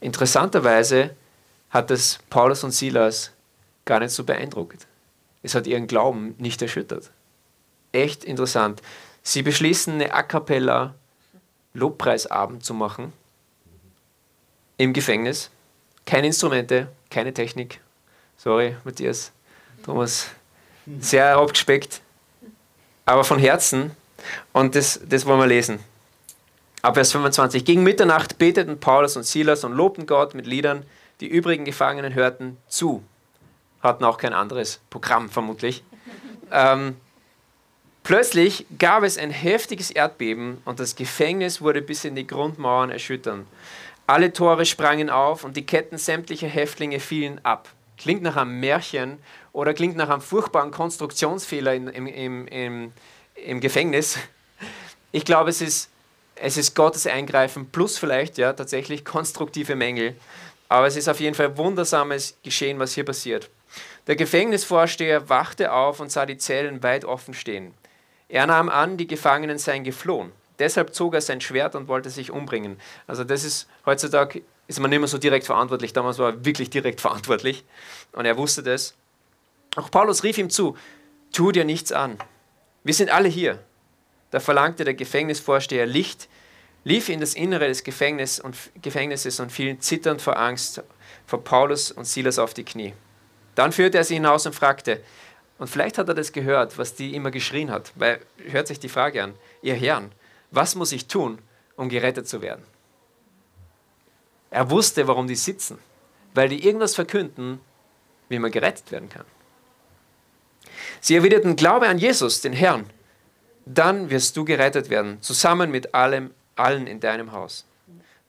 [0.00, 1.14] interessanterweise
[1.70, 3.32] hat es Paulus und Silas
[3.84, 4.86] gar nicht so beeindruckt.
[5.42, 7.10] Es hat ihren Glauben nicht erschüttert.
[7.92, 8.82] Echt interessant.
[9.22, 10.94] Sie beschließen, eine A cappella
[11.72, 13.12] Lobpreisabend zu machen
[14.76, 15.50] im Gefängnis.
[16.06, 17.80] Keine Instrumente, keine Technik.
[18.36, 19.32] Sorry, Matthias,
[19.84, 20.26] Thomas.
[20.98, 22.00] Sehr abgespeckt,
[23.04, 23.92] aber von Herzen.
[24.52, 25.78] Und das, das wollen wir lesen.
[26.82, 27.64] Ab Vers 25.
[27.64, 30.84] Gegen Mitternacht beteten Paulus und Silas und lobten Gott mit Liedern.
[31.20, 33.02] Die übrigen Gefangenen hörten zu.
[33.82, 35.84] Hatten auch kein anderes Programm vermutlich.
[36.52, 36.96] Ähm,
[38.02, 43.46] plötzlich gab es ein heftiges Erdbeben und das Gefängnis wurde bis in die Grundmauern erschüttern.
[44.08, 47.68] Alle Tore sprangen auf und die Ketten sämtlicher Häftlinge fielen ab.
[47.98, 49.18] Klingt nach einem Märchen
[49.52, 52.92] oder klingt nach einem furchtbaren Konstruktionsfehler in, im, im, im,
[53.36, 54.18] im Gefängnis.
[55.12, 55.88] Ich glaube, es ist
[56.42, 60.16] es ist Gottes Eingreifen plus vielleicht ja tatsächlich konstruktive Mängel.
[60.70, 63.50] Aber es ist auf jeden Fall wundersames Geschehen, was hier passiert.
[64.06, 67.74] Der Gefängnisvorsteher wachte auf und sah die Zellen weit offen stehen.
[68.28, 70.30] Er nahm an, die Gefangenen seien geflohen.
[70.60, 72.78] Deshalb zog er sein Schwert und wollte sich umbringen.
[73.08, 75.92] Also das ist heutzutage ist man nicht mehr so direkt verantwortlich.
[75.92, 77.64] Damals war er wirklich direkt verantwortlich
[78.12, 78.94] und er wusste das.
[79.74, 80.76] Auch Paulus rief ihm zu:
[81.32, 82.16] Tu dir nichts an.
[82.84, 83.58] Wir sind alle hier.
[84.30, 86.28] Da verlangte der Gefängnisvorsteher Licht,
[86.84, 90.82] lief in das Innere des Gefängnis und, Gefängnisses und fiel zitternd vor Angst
[91.26, 92.94] vor Paulus und Silas auf die Knie.
[93.54, 95.02] Dann führte er sie hinaus und fragte,
[95.58, 98.88] und vielleicht hat er das gehört, was die immer geschrien hat, weil hört sich die
[98.88, 100.10] Frage an, ihr Herrn,
[100.50, 101.38] was muss ich tun,
[101.76, 102.64] um gerettet zu werden?
[104.50, 105.78] Er wusste, warum die sitzen,
[106.34, 107.60] weil die irgendwas verkünden,
[108.28, 109.26] wie man gerettet werden kann.
[111.00, 112.88] Sie erwiderten Glaube an Jesus, den Herrn,
[113.66, 117.66] dann wirst du gerettet werden, zusammen mit allem, allen in deinem Haus.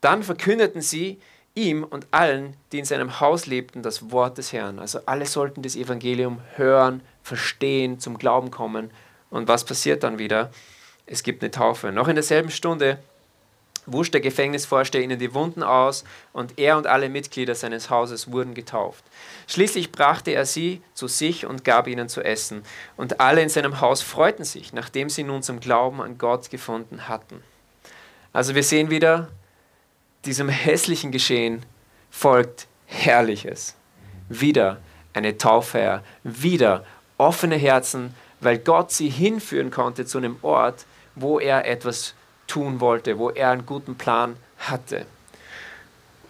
[0.01, 1.19] Dann verkündeten sie
[1.53, 4.79] ihm und allen, die in seinem Haus lebten, das Wort des Herrn.
[4.79, 8.91] Also alle sollten das Evangelium hören, verstehen, zum Glauben kommen.
[9.29, 10.51] Und was passiert dann wieder?
[11.05, 11.91] Es gibt eine Taufe.
[11.91, 12.99] Noch in derselben Stunde
[13.85, 16.03] wusch der Gefängnisvorsteher ihnen die Wunden aus
[16.33, 19.03] und er und alle Mitglieder seines Hauses wurden getauft.
[19.47, 22.63] Schließlich brachte er sie zu sich und gab ihnen zu essen.
[22.95, 27.07] Und alle in seinem Haus freuten sich, nachdem sie nun zum Glauben an Gott gefunden
[27.07, 27.43] hatten.
[28.33, 29.29] Also wir sehen wieder,
[30.25, 31.65] diesem hässlichen Geschehen
[32.09, 33.75] folgt Herrliches.
[34.29, 34.77] Wieder
[35.13, 36.85] eine Tauffeier, wieder
[37.17, 42.13] offene Herzen, weil Gott sie hinführen konnte zu einem Ort, wo er etwas
[42.47, 45.05] tun wollte, wo er einen guten Plan hatte.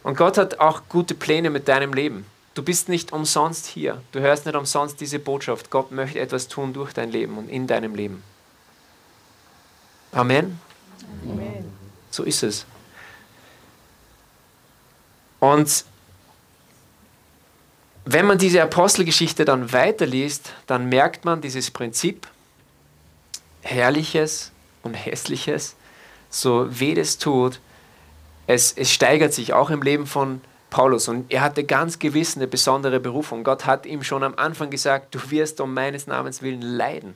[0.03, 2.25] Und Gott hat auch gute Pläne mit deinem Leben.
[2.53, 4.01] Du bist nicht umsonst hier.
[4.11, 5.69] Du hörst nicht umsonst diese Botschaft.
[5.69, 8.23] Gott möchte etwas tun durch dein Leben und in deinem Leben.
[10.11, 10.59] Amen.
[11.23, 11.60] Amen.
[12.11, 12.65] So ist es.
[15.39, 15.85] Und
[18.05, 22.27] wenn man diese Apostelgeschichte dann weiterliest, dann merkt man dieses Prinzip,
[23.61, 24.51] Herrliches
[24.83, 25.75] und Hässliches,
[26.29, 27.59] so weh es tut,
[28.47, 32.47] es, es steigert sich auch im Leben von Paulus und er hatte ganz gewiss eine
[32.47, 33.43] besondere Berufung.
[33.43, 37.15] Gott hat ihm schon am Anfang gesagt, du wirst um meines Namens willen leiden.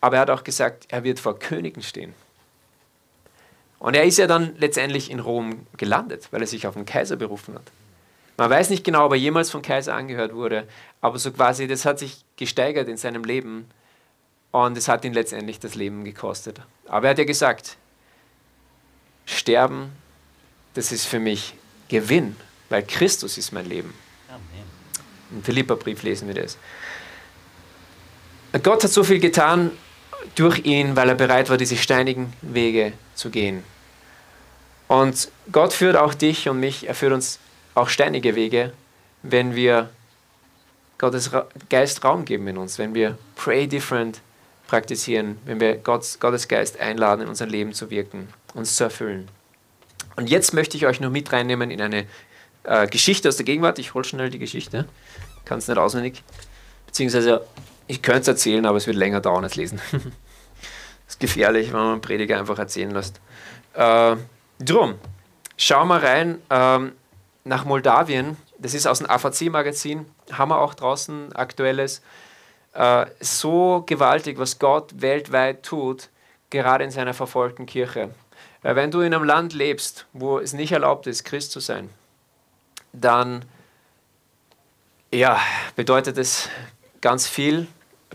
[0.00, 2.14] Aber er hat auch gesagt, er wird vor Königen stehen.
[3.84, 7.16] Und er ist ja dann letztendlich in Rom gelandet, weil er sich auf den Kaiser
[7.16, 7.64] berufen hat.
[8.38, 10.66] Man weiß nicht genau, ob er jemals vom Kaiser angehört wurde,
[11.02, 13.66] aber so quasi, das hat sich gesteigert in seinem Leben
[14.52, 16.62] und es hat ihn letztendlich das Leben gekostet.
[16.86, 17.76] Aber er hat ja gesagt,
[19.26, 19.92] Sterben,
[20.72, 21.52] das ist für mich
[21.88, 22.36] Gewinn,
[22.70, 23.92] weil Christus ist mein Leben.
[25.30, 26.56] Im Philipperbrief lesen wir das.
[28.62, 29.72] Gott hat so viel getan
[30.36, 33.62] durch ihn, weil er bereit war, diese steinigen Wege zu gehen.
[34.88, 37.38] Und Gott führt auch dich und mich, er führt uns
[37.74, 38.72] auch steinige Wege,
[39.22, 39.88] wenn wir
[40.98, 41.30] Gottes
[41.70, 44.20] Geist Raum geben in uns, wenn wir Pray Different
[44.66, 49.28] praktizieren, wenn wir Gottes, Gottes Geist einladen, in unser Leben zu wirken, uns zu erfüllen.
[50.16, 52.06] Und jetzt möchte ich euch noch mit reinnehmen in eine
[52.62, 53.78] äh, Geschichte aus der Gegenwart.
[53.78, 54.86] Ich hole schnell die Geschichte.
[55.44, 56.22] Kann es nicht auswendig.
[56.86, 57.44] Beziehungsweise,
[57.88, 59.80] ich könnte es erzählen, aber es wird länger dauern als lesen.
[59.92, 60.02] das
[61.08, 63.20] ist gefährlich, wenn man einen Prediger einfach erzählen lässt.
[63.74, 64.16] Äh,
[64.58, 64.94] drum,
[65.56, 66.92] schau mal rein ähm,
[67.44, 68.36] nach Moldawien.
[68.58, 70.06] Das ist aus dem AVC-Magazin.
[70.32, 72.02] Haben wir auch draußen aktuelles.
[72.72, 76.08] Äh, so gewaltig, was Gott weltweit tut,
[76.50, 78.10] gerade in seiner verfolgten Kirche.
[78.62, 81.90] Weil wenn du in einem Land lebst, wo es nicht erlaubt ist, Christ zu sein,
[82.92, 83.44] dann
[85.12, 85.40] ja,
[85.76, 86.48] bedeutet es
[87.00, 87.66] ganz viel,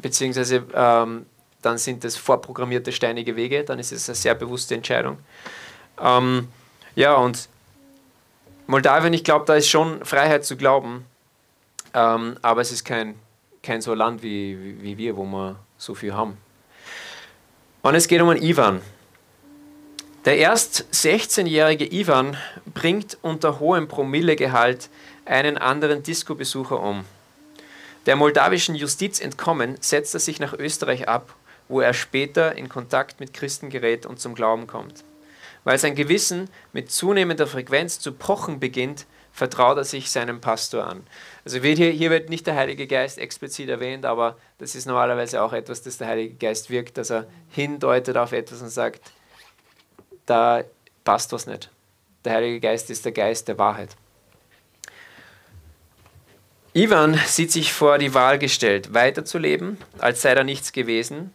[0.02, 1.26] beziehungsweise ähm,
[1.62, 5.18] dann sind es vorprogrammierte steinige Wege, dann ist es eine sehr bewusste Entscheidung.
[6.02, 6.48] Ähm,
[6.96, 7.50] ja, und
[8.68, 11.06] Moldawien, ich glaube, da ist schon Freiheit zu glauben,
[11.94, 13.16] ähm, aber es ist kein,
[13.64, 16.38] kein so Land wie, wie, wir, wo wir so viel haben.
[17.82, 18.82] Und es geht um einen Ivan.
[20.26, 22.38] Der erst 16-jährige Ivan
[22.74, 24.90] bringt unter hohem Promillegehalt
[25.26, 27.06] einen anderen Disco-Besucher um.
[28.06, 31.34] Der moldawischen Justiz entkommen, setzt er sich nach Österreich ab,
[31.70, 35.04] wo er später in Kontakt mit Christen gerät und zum Glauben kommt.
[35.64, 41.06] Weil sein Gewissen mit zunehmender Frequenz zu pochen beginnt, vertraut er sich seinem Pastor an.
[41.46, 45.54] Also hier, hier wird nicht der Heilige Geist explizit erwähnt, aber das ist normalerweise auch
[45.54, 49.12] etwas, das der Heilige Geist wirkt, dass er hindeutet auf etwas und sagt,
[50.26, 50.64] da
[51.04, 51.70] passt was nicht.
[52.26, 53.96] Der Heilige Geist ist der Geist der Wahrheit.
[56.74, 61.32] Ivan sieht sich vor die Wahl gestellt, weiterzuleben, als sei da nichts gewesen,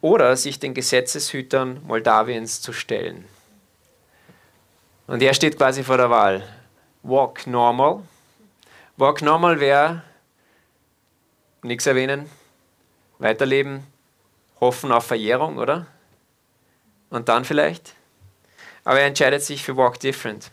[0.00, 3.26] oder sich den Gesetzeshütern Moldawiens zu stellen.
[5.10, 6.46] Und er steht quasi vor der Wahl.
[7.02, 8.04] Walk normal.
[8.96, 10.04] Walk normal wäre
[11.62, 12.30] nichts erwähnen,
[13.18, 13.84] weiterleben,
[14.60, 15.88] hoffen auf Verjährung, oder?
[17.08, 17.96] Und dann vielleicht?
[18.84, 20.52] Aber er entscheidet sich für Walk Different.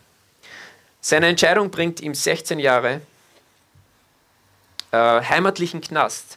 [1.00, 3.00] Seine Entscheidung bringt ihm 16 Jahre
[4.90, 6.36] äh, heimatlichen Knast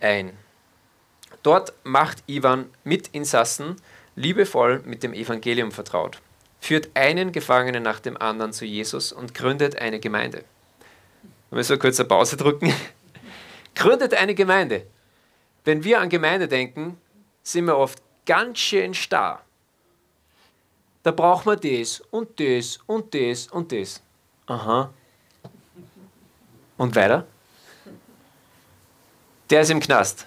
[0.00, 0.30] ein.
[1.42, 3.82] Dort macht Ivan Mitinsassen
[4.14, 6.20] liebevoll mit dem Evangelium vertraut,
[6.60, 10.44] führt einen Gefangenen nach dem anderen zu Jesus und gründet eine Gemeinde.
[11.50, 12.72] Wenn wir so kurz eine Pause drücken.
[13.74, 14.86] gründet eine Gemeinde.
[15.64, 16.98] Wenn wir an Gemeinde denken,
[17.42, 19.42] sind wir oft ganz schön starr.
[21.02, 24.02] Da braucht man das und das und das und das.
[24.46, 24.92] Aha.
[26.76, 27.26] Und weiter?
[29.50, 30.26] der ist im Knast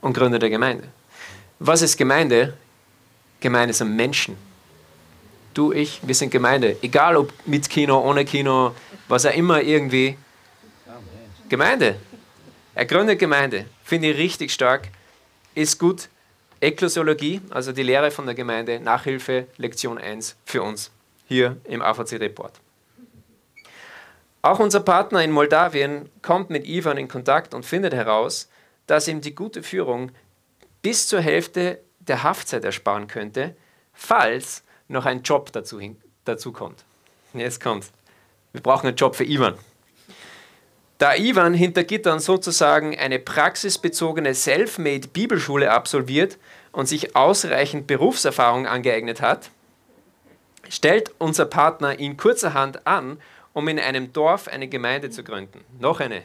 [0.00, 0.88] und gründet eine Gemeinde.
[1.58, 2.56] Was ist Gemeinde?
[3.40, 4.36] Gemeinde sind Menschen.
[5.56, 6.76] Du, ich, wir sind Gemeinde.
[6.82, 8.74] Egal ob mit Kino, ohne Kino,
[9.08, 10.18] was auch immer irgendwie.
[11.48, 11.96] Gemeinde.
[12.74, 13.64] Er gründet Gemeinde.
[13.82, 14.90] Finde ich richtig stark.
[15.54, 16.10] Ist gut.
[16.60, 20.90] Ekklesiologie, also die Lehre von der Gemeinde, Nachhilfe, Lektion 1 für uns
[21.26, 22.52] hier im AVC-Report.
[24.42, 28.50] Auch unser Partner in Moldawien kommt mit Ivan in Kontakt und findet heraus,
[28.86, 30.12] dass ihm die gute Führung
[30.82, 33.56] bis zur Hälfte der Haftzeit ersparen könnte,
[33.94, 35.80] falls noch ein Job dazu,
[36.24, 36.84] dazu kommt.
[37.34, 37.86] Jetzt kommt.
[38.52, 39.54] Wir brauchen einen Job für Ivan.
[40.98, 46.38] Da Ivan hinter Gittern sozusagen eine praxisbezogene Selfmade Bibelschule absolviert
[46.72, 49.50] und sich ausreichend Berufserfahrung angeeignet hat,
[50.68, 53.18] stellt unser Partner ihn kurzerhand an
[53.56, 55.64] um in einem Dorf eine Gemeinde zu gründen.
[55.78, 56.20] Noch eine.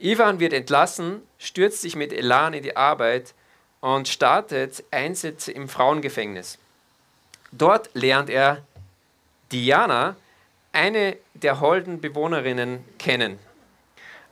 [0.00, 3.32] Ivan wird entlassen, stürzt sich mit Elan in die Arbeit
[3.78, 6.58] und startet Einsätze im Frauengefängnis.
[7.56, 8.62] Dort lernt er
[9.50, 10.16] Diana,
[10.72, 13.38] eine der holden Bewohnerinnen, kennen.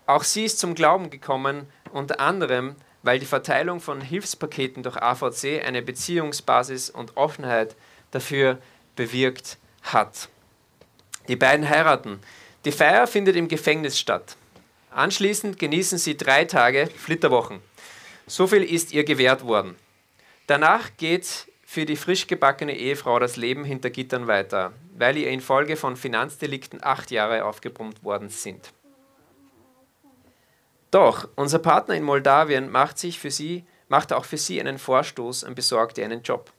[0.07, 5.65] Auch sie ist zum Glauben gekommen, unter anderem, weil die Verteilung von Hilfspaketen durch AVC
[5.65, 7.77] eine Beziehungsbasis und Offenheit
[8.11, 8.59] dafür
[8.95, 10.29] bewirkt hat.
[11.29, 12.21] Die beiden heiraten.
[12.67, 14.37] Die Feier findet im Gefängnis statt.
[14.91, 17.61] Anschließend genießen sie drei Tage Flitterwochen.
[18.27, 19.77] So viel ist ihr gewährt worden.
[20.47, 25.75] Danach geht für die frisch gebackene Ehefrau das Leben hinter Gittern weiter, weil ihr infolge
[25.75, 28.73] von Finanzdelikten acht Jahre aufgebrummt worden sind.
[30.93, 35.43] Doch unser Partner in Moldawien macht, sich für sie, macht auch für sie einen Vorstoß
[35.43, 36.53] und besorgt ihr einen Job.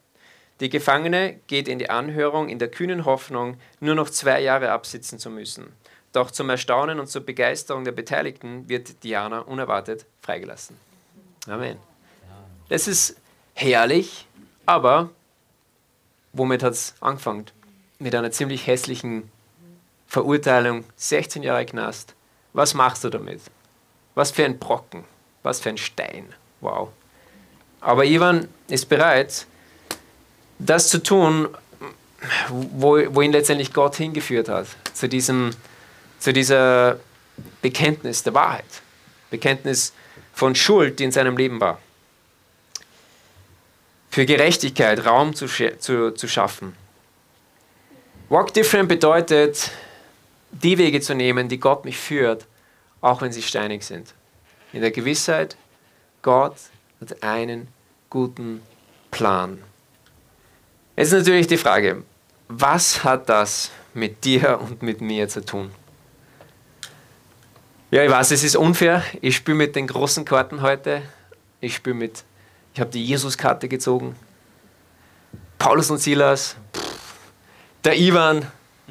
[0.59, 5.17] Die Gefangene geht in die Anhörung in der kühnen Hoffnung, nur noch zwei Jahre absitzen
[5.17, 5.71] zu müssen.
[6.11, 10.75] Doch zum Erstaunen und zur Begeisterung der Beteiligten wird Diana unerwartet freigelassen.
[11.47, 11.77] Amen.
[12.67, 13.15] Das ist
[13.53, 14.24] herrlich,
[14.65, 15.09] aber
[16.33, 17.45] womit hat es angefangen?
[17.99, 19.31] Mit einer ziemlich hässlichen
[20.07, 22.13] Verurteilung, 16 Jahre Knast.
[22.53, 23.41] Was machst du damit?
[24.13, 25.03] Was für ein Brocken,
[25.43, 26.33] was für ein Stein.
[26.61, 26.89] Wow.
[27.81, 29.45] Aber Ivan ist bereit,
[30.57, 31.49] das zu tun,
[32.49, 35.51] wo, wo ihn letztendlich Gott hingeführt hat, zu, diesem,
[36.19, 36.99] zu dieser
[37.61, 38.65] Bekenntnis der Wahrheit,
[39.29, 39.93] Bekenntnis
[40.33, 41.79] von Schuld, die in seinem Leben war.
[44.15, 46.73] Für Gerechtigkeit Raum zu, zu, zu schaffen.
[48.29, 49.71] Walk different bedeutet,
[50.51, 52.45] die Wege zu nehmen, die Gott mich führt,
[53.01, 54.13] auch wenn sie steinig sind.
[54.71, 55.57] In der Gewissheit,
[56.21, 56.55] Gott
[57.01, 57.67] hat einen
[58.09, 58.61] guten
[59.11, 59.61] Plan.
[60.95, 62.03] Jetzt ist natürlich die Frage,
[62.47, 65.71] was hat das mit dir und mit mir zu tun?
[67.91, 69.03] Ja, ich weiß, es ist unfair.
[69.19, 71.01] Ich spiele mit den großen Karten heute.
[71.59, 72.23] Ich spiele mit,
[72.75, 74.17] ich habe die Jesus-Karte gezogen.
[75.57, 76.57] Paulus und Silas,
[77.85, 78.45] der Ivan,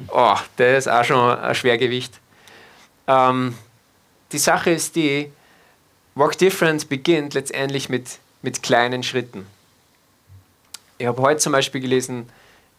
[0.07, 2.19] oh, der ist auch schon ein Schwergewicht.
[3.05, 3.55] Ähm,
[4.31, 5.31] die Sache ist die,
[6.15, 9.45] Walk Different beginnt letztendlich mit, mit kleinen Schritten.
[10.97, 12.27] Ich habe heute zum Beispiel gelesen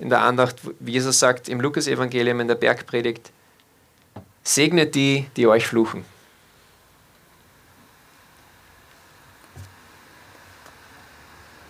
[0.00, 3.30] in der Andacht, wie Jesus sagt im Lukas-Evangelium in der Bergpredigt,
[4.42, 6.04] segnet die, die euch fluchen.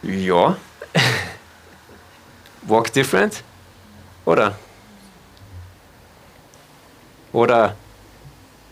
[0.07, 0.57] Ja.
[2.63, 3.43] Walk different?
[4.25, 4.57] Oder?
[7.33, 7.75] Oder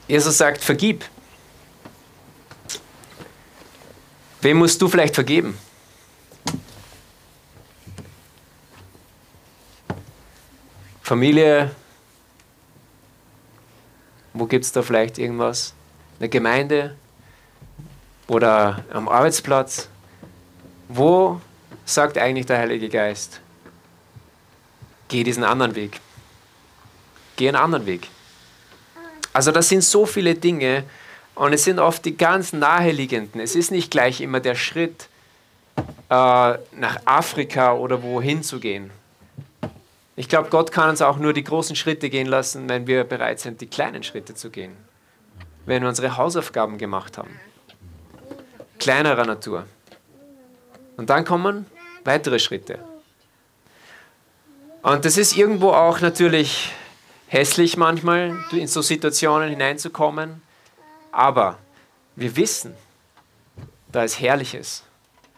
[0.06, 1.04] Jesus sagt, vergib.
[4.42, 5.58] Wem musst du vielleicht vergeben?
[11.02, 11.74] Familie,
[14.34, 15.74] wo gibt es da vielleicht irgendwas?
[16.20, 16.96] Eine Gemeinde
[18.28, 19.88] oder am Arbeitsplatz?
[20.96, 21.40] Wo
[21.84, 23.40] sagt eigentlich der Heilige Geist,
[25.08, 26.00] geh diesen anderen Weg?
[27.34, 28.06] Geh einen anderen Weg.
[29.32, 30.84] Also das sind so viele Dinge
[31.34, 33.40] und es sind oft die ganz naheliegenden.
[33.40, 35.08] Es ist nicht gleich immer der Schritt,
[35.76, 38.92] äh, nach Afrika oder wohin zu gehen.
[40.14, 43.40] Ich glaube, Gott kann uns auch nur die großen Schritte gehen lassen, wenn wir bereit
[43.40, 44.76] sind, die kleinen Schritte zu gehen.
[45.66, 47.40] Wenn wir unsere Hausaufgaben gemacht haben.
[48.78, 49.66] Kleinerer Natur.
[50.96, 51.66] Und dann kommen
[52.04, 52.78] weitere Schritte.
[54.82, 56.72] Und das ist irgendwo auch natürlich
[57.28, 60.42] hässlich manchmal, in so Situationen hineinzukommen.
[61.10, 61.58] Aber
[62.16, 62.74] wir wissen,
[63.90, 64.84] da ist Herrliches,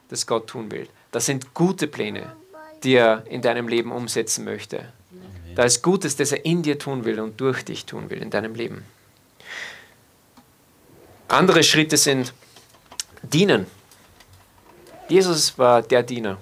[0.09, 0.89] das Gott tun will.
[1.13, 2.33] Das sind gute Pläne
[2.83, 4.93] die er in deinem Leben umsetzen möchte.
[5.55, 8.31] Da ist Gutes, das er in dir tun will und durch dich tun will in
[8.31, 8.85] deinem Leben.
[11.29, 12.35] Andere Schritte sind
[13.23, 13.67] dienen.
[15.09, 16.39] Jesus war der Diener,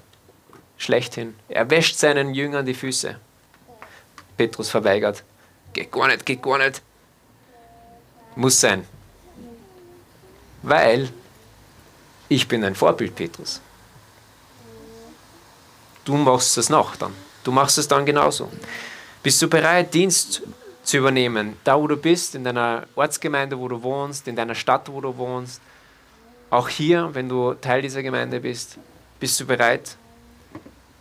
[0.78, 1.34] schlechthin.
[1.48, 3.16] Er wäscht seinen Jüngern die Füße.
[4.36, 5.22] Petrus verweigert.
[5.72, 6.82] Geht gar nicht, geht gar nicht.
[8.36, 8.86] Muss sein.
[10.62, 11.10] Weil
[12.28, 13.60] ich bin ein Vorbild, Petrus
[16.04, 17.14] du machst es noch dann.
[17.42, 18.50] Du machst es dann genauso.
[19.22, 20.42] Bist du bereit, Dienst
[20.82, 24.90] zu übernehmen, da wo du bist, in deiner Ortsgemeinde, wo du wohnst, in deiner Stadt,
[24.92, 25.60] wo du wohnst,
[26.54, 28.78] auch hier, wenn du Teil dieser Gemeinde bist,
[29.18, 29.96] bist du bereit,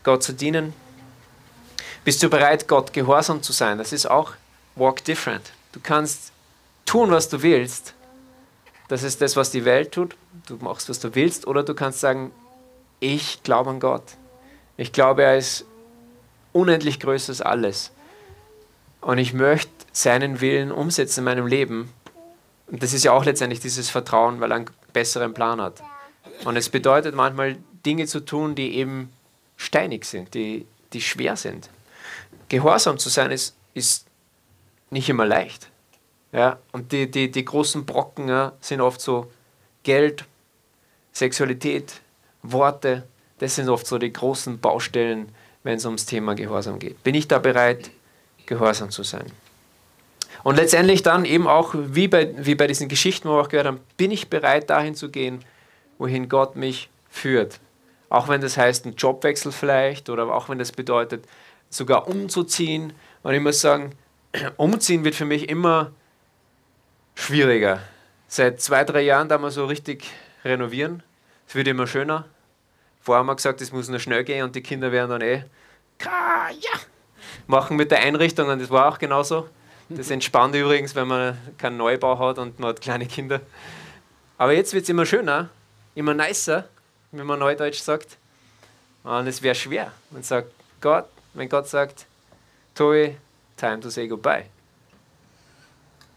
[0.04, 0.74] Gott zu dienen?
[2.04, 3.78] Bist du bereit, Gott gehorsam zu sein?
[3.78, 4.34] Das ist auch
[4.76, 5.52] Walk Different.
[5.72, 6.32] Du kannst
[6.86, 7.94] tun, was du willst.
[8.88, 10.16] Das ist das, was die Welt tut.
[10.48, 11.48] Du machst, was du willst.
[11.48, 12.32] Oder du kannst sagen,
[13.00, 14.04] ich glaube an Gott.
[14.76, 15.66] Ich glaube, er ist
[16.52, 17.92] unendlich größer als alles.
[19.02, 21.94] Und ich möchte seinen Willen umsetzen in meinem Leben.
[22.68, 25.84] Und das ist ja auch letztendlich dieses Vertrauen, weil einen besseren Plan hat.
[26.46, 29.12] Und es bedeutet manchmal Dinge zu tun, die eben
[29.58, 31.70] steinig sind, die, die schwer sind.
[32.50, 34.06] Gehorsam zu sein ist, ist
[34.90, 35.70] nicht immer leicht.
[36.32, 36.60] Ja?
[36.72, 39.32] Und die, die, die großen Brocken ja, sind oft so
[39.84, 40.26] Geld,
[41.12, 42.02] Sexualität,
[42.42, 43.04] Worte,
[43.40, 45.30] das sind oft so die großen Baustellen,
[45.64, 47.04] wenn es ums Thema Gehorsam geht.
[47.04, 47.92] Bin ich da bereit,
[48.46, 49.26] gehorsam zu sein?
[50.44, 53.68] Und letztendlich dann eben auch, wie bei, wie bei diesen Geschichten, wo wir auch gehört
[53.68, 55.44] haben, bin ich bereit, dahin zu gehen,
[55.98, 57.60] wohin Gott mich führt.
[58.10, 61.26] Auch wenn das heißt, ein Jobwechsel vielleicht oder auch wenn das bedeutet,
[61.70, 62.94] sogar umzuziehen.
[63.24, 63.96] Und ich muss sagen,
[64.58, 65.92] umziehen wird für mich immer
[67.16, 67.80] schwieriger.
[68.28, 70.04] Seit zwei, drei Jahren da mal so richtig
[70.44, 71.04] renovieren.
[71.48, 72.26] Es wird immer schöner.
[73.02, 75.44] Vorher haben wir gesagt, es muss nur schnell gehen und die Kinder werden dann eh
[76.04, 76.80] ja,
[77.48, 79.48] machen mit der Einrichtung und das war auch genauso.
[79.90, 83.42] Das entspannt übrigens, wenn man keinen Neubau hat und man hat kleine Kinder.
[84.38, 85.50] Aber jetzt wird es immer schöner,
[85.96, 86.68] immer nicer,
[87.12, 88.18] wenn man Neudeutsch sagt.
[89.04, 89.92] Und es wäre schwer.
[90.10, 92.06] Man sagt, Gott, wenn Gott sagt,
[92.76, 93.16] Toy,
[93.58, 94.46] time to say goodbye.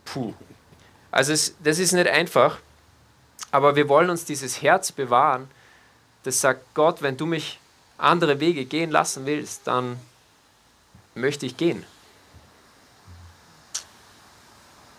[0.05, 0.33] Puh.
[1.11, 2.59] Also es, das ist nicht einfach,
[3.51, 5.51] aber wir wollen uns dieses Herz bewahren,
[6.23, 7.61] das sagt Gott, wenn du mich
[7.99, 9.99] andere Wege gehen lassen willst, dann
[11.14, 11.85] möchte ich gehen.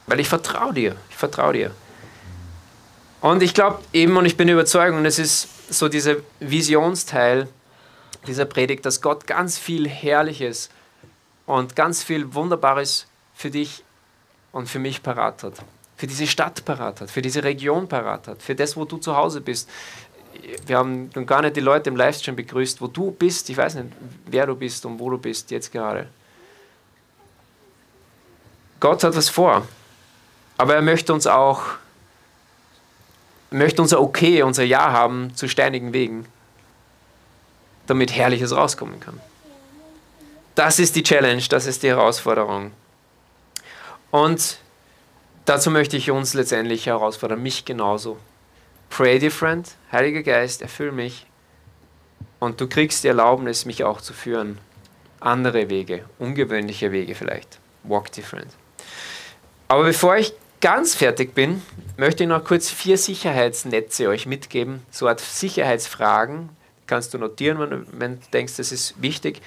[0.07, 0.95] Weil ich vertraue dir.
[1.09, 1.71] Ich vertraue dir.
[3.21, 7.47] Und ich glaube eben, und ich bin überzeugt, und es ist so dieser Visionsteil
[8.25, 10.69] dieser Predigt, dass Gott ganz viel Herrliches
[11.45, 13.83] und ganz viel Wunderbares für dich
[14.51, 15.53] und für mich parat hat.
[15.95, 19.15] Für diese Stadt parat hat, für diese Region parat hat, für das, wo du zu
[19.15, 19.69] Hause bist.
[20.65, 23.49] Wir haben nun gar nicht die Leute im Livestream begrüßt, wo du bist.
[23.49, 23.87] Ich weiß nicht,
[24.25, 26.07] wer du bist und wo du bist jetzt gerade.
[28.79, 29.67] Gott hat was vor.
[30.57, 31.63] Aber er möchte uns auch,
[33.51, 36.25] möchte unser Okay, unser Ja haben zu steinigen Wegen,
[37.85, 39.21] damit Herrliches rauskommen kann.
[40.55, 42.71] Das ist die Challenge, das ist die Herausforderung.
[44.09, 44.57] Und
[45.45, 48.17] dazu möchte ich uns letztendlich herausfordern, mich genauso.
[48.89, 51.27] Pray different, Heiliger Geist, erfüll mich
[52.39, 54.57] und du kriegst die Erlaubnis, mich auch zu führen.
[55.19, 57.59] Andere Wege, ungewöhnliche Wege vielleicht.
[57.83, 58.51] Walk different.
[59.67, 61.61] Aber bevor ich ganz fertig bin,
[61.97, 66.49] möchte ich noch kurz vier Sicherheitsnetze euch mitgeben, so Art Sicherheitsfragen.
[66.85, 69.41] Kannst du notieren, wenn du, wenn du denkst, das ist wichtig.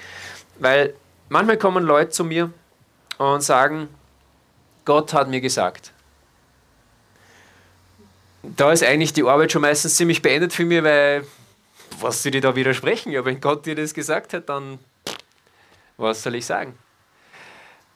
[0.59, 0.93] Weil
[1.29, 2.51] manchmal kommen Leute zu mir
[3.17, 3.87] und sagen,
[4.85, 5.91] Gott hat mir gesagt.
[8.43, 11.25] Da ist eigentlich die Arbeit schon meistens ziemlich beendet für mich, weil
[11.99, 13.11] was sie dir da widersprechen?
[13.11, 14.79] Ja, wenn Gott dir das gesagt hat, dann
[15.97, 16.77] was soll ich sagen?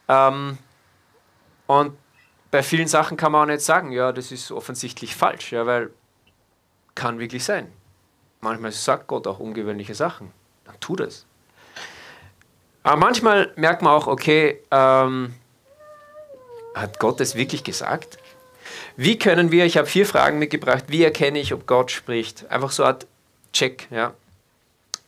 [0.08, 0.58] Ähm,
[1.68, 1.98] und
[2.56, 5.90] bei vielen Sachen kann man auch nicht sagen, ja, das ist offensichtlich falsch, ja, weil
[6.96, 7.70] kann wirklich sein.
[8.40, 10.32] Manchmal sagt Gott auch ungewöhnliche Sachen.
[10.64, 11.26] Dann tu das.
[12.82, 15.34] Aber manchmal merkt man auch, okay, ähm,
[16.74, 18.20] hat Gott es wirklich gesagt?
[18.96, 22.50] Wie können wir, ich habe vier Fragen mitgebracht, wie erkenne ich, ob Gott spricht?
[22.50, 23.08] Einfach so eine Art
[23.52, 23.90] Check.
[23.92, 24.14] Ja.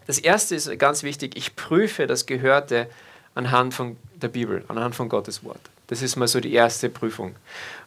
[0.06, 2.90] Das erste ist ganz wichtig, ich prüfe das Gehörte
[3.36, 5.62] anhand von der Bibel, anhand von Gottes Wort.
[5.88, 7.36] Das ist mal so die erste Prüfung.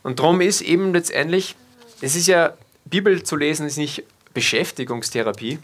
[0.03, 1.55] Und darum ist eben letztendlich,
[2.01, 2.55] es ist ja,
[2.87, 5.59] Bibel zu lesen ist nicht Beschäftigungstherapie,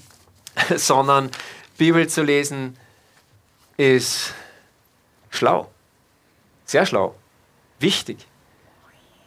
[0.76, 1.30] sondern
[1.76, 2.76] Bibel zu lesen
[3.76, 4.34] ist
[5.30, 5.70] schlau.
[6.64, 7.16] Sehr schlau.
[7.80, 8.18] Wichtig.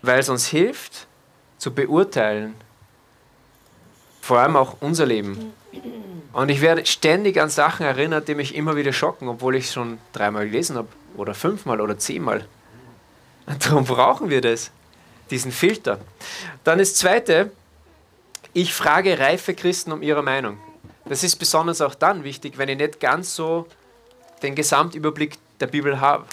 [0.01, 1.07] Weil es uns hilft
[1.57, 2.55] zu beurteilen,
[4.21, 5.53] vor allem auch unser Leben.
[6.33, 9.73] Und ich werde ständig an Sachen erinnert, die mich immer wieder schocken, obwohl ich es
[9.73, 10.87] schon dreimal gelesen habe
[11.17, 12.45] oder fünfmal oder zehnmal.
[13.59, 14.71] Darum brauchen wir das,
[15.29, 15.99] diesen Filter.
[16.63, 17.51] Dann das Zweite,
[18.53, 20.57] ich frage reife Christen um ihre Meinung.
[21.05, 23.67] Das ist besonders auch dann wichtig, wenn ich nicht ganz so
[24.41, 26.25] den Gesamtüberblick der Bibel habe.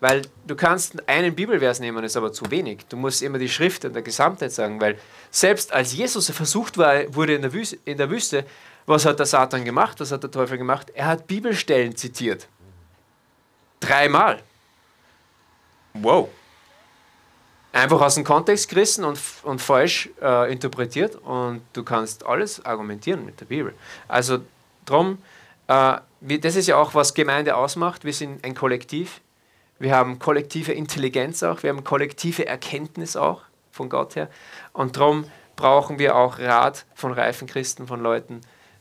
[0.00, 2.86] Weil du kannst einen Bibelvers nehmen, ist aber zu wenig.
[2.88, 4.96] Du musst immer die Schrift in der Gesamtheit sagen, weil
[5.30, 8.44] selbst als Jesus versucht war, wurde in der, Wüste, in der Wüste,
[8.86, 10.90] was hat der Satan gemacht, was hat der Teufel gemacht?
[10.94, 12.46] Er hat Bibelstellen zitiert.
[13.80, 14.42] Dreimal.
[15.94, 16.28] Wow.
[17.72, 23.24] Einfach aus dem Kontext gerissen und, und falsch äh, interpretiert und du kannst alles argumentieren
[23.24, 23.74] mit der Bibel.
[24.08, 24.38] Also
[24.84, 25.18] drum,
[25.68, 28.04] äh, das ist ja auch, was Gemeinde ausmacht.
[28.04, 29.20] Wir sind ein Kollektiv.
[29.78, 34.28] Wir haben kollektive Intelligenz auch, wir haben kollektive Erkenntnis auch von Gott her.
[34.72, 35.24] Und darum
[35.54, 38.40] brauchen wir auch Rat von reifen Christen, von Leuten,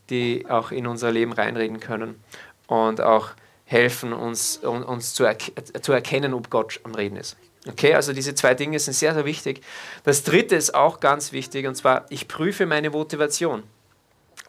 [0.09, 2.23] die auch in unser Leben reinreden können
[2.65, 3.29] und auch
[3.67, 5.51] helfen, uns, uns zu, erk
[5.81, 7.37] zu erkennen, ob Gott am Reden ist.
[7.67, 9.61] Okay, also diese zwei Dinge sind sehr, sehr wichtig.
[10.03, 13.63] Das dritte ist auch ganz wichtig, und zwar, ich prüfe meine Motivation.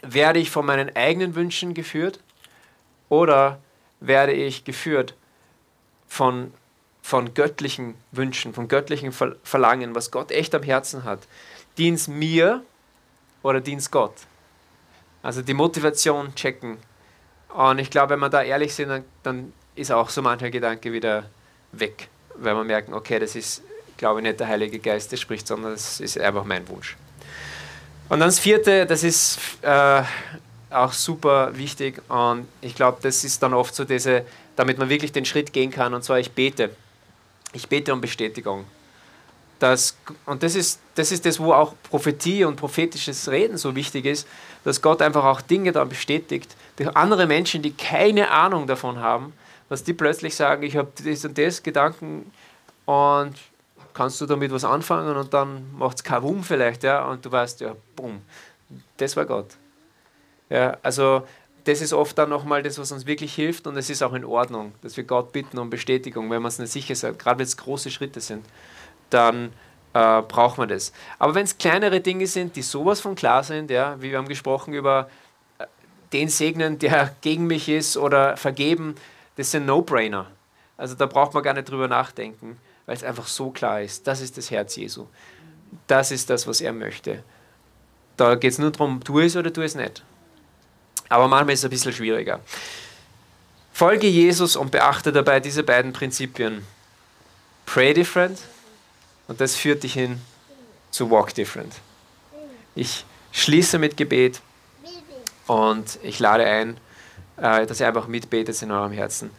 [0.03, 2.21] Werde ich von meinen eigenen Wünschen geführt
[3.09, 3.59] oder
[3.99, 5.15] werde ich geführt
[6.07, 6.53] von,
[7.03, 11.27] von göttlichen Wünschen, von göttlichen Verlangen, was Gott echt am Herzen hat?
[11.77, 12.63] Dient mir
[13.43, 14.15] oder dient Gott?
[15.23, 16.79] Also die Motivation checken.
[17.55, 20.93] Und ich glaube, wenn wir da ehrlich sind, dann, dann ist auch so mancher Gedanke
[20.93, 21.25] wieder
[21.73, 23.63] weg, weil wir merken, okay, das ist,
[23.97, 26.97] glaube ich, nicht der Heilige Geist, der spricht, sondern das ist einfach mein Wunsch.
[28.09, 30.03] Und dann das vierte, das ist äh,
[30.71, 34.25] auch super wichtig und ich glaube, das ist dann oft so diese,
[34.57, 36.71] damit man wirklich den Schritt gehen kann, und zwar ich bete.
[37.53, 38.65] Ich bete um Bestätigung.
[39.59, 44.05] Das, und das ist, das ist das, wo auch Prophetie und prophetisches Reden so wichtig
[44.05, 44.27] ist,
[44.69, 49.33] dass Gott einfach auch Dinge dann bestätigt, durch andere Menschen, die keine Ahnung davon haben,
[49.71, 52.31] dass die plötzlich sagen, ich habe das und das Gedanken
[52.85, 53.33] und
[53.95, 57.63] kannst du damit was anfangen und dann macht es Kavum vielleicht, ja, und du weißt,
[57.63, 58.21] ja, bumm,
[58.99, 59.57] das war Gott.
[60.51, 61.23] Ja, also
[61.65, 64.25] das ist oft dann nochmal das, was uns wirklich hilft und es ist auch in
[64.25, 67.47] Ordnung, dass wir Gott bitten um Bestätigung, wenn man es nicht sicher ist, gerade wenn
[67.47, 68.45] es große Schritte sind,
[69.09, 69.51] dann
[69.95, 70.93] äh, braucht man das.
[71.19, 74.29] Aber wenn es kleinere Dinge sind, die sowas von klar sind, ja, wie wir haben
[74.29, 75.09] gesprochen über
[75.59, 75.67] äh,
[76.13, 78.95] den segnen, der gegen mich ist oder vergeben,
[79.37, 80.27] Das ein No-Brainer.
[80.77, 84.07] Also da braucht man gar nicht drüber nachdenken, weil es einfach so klar ist.
[84.07, 85.07] Das ist das Herz Jesu.
[85.87, 87.23] Das ist das, was er möchte.
[88.17, 90.05] Da geht es nur darum, tu es oder tu es nicht.
[91.09, 92.41] Aber manchmal ist es ein bisschen schwieriger.
[93.73, 96.65] Folge Jesus und beachte dabei diese beiden Prinzipien.
[97.65, 98.39] Pray different
[99.29, 100.21] und das führt dich hin
[100.91, 101.75] zu walk different.
[102.75, 104.41] Ich schließe mit Gebet
[105.47, 106.77] und ich lade ein,
[107.37, 109.31] äh, dass ihr einfach mitbetet in eurem Herzen.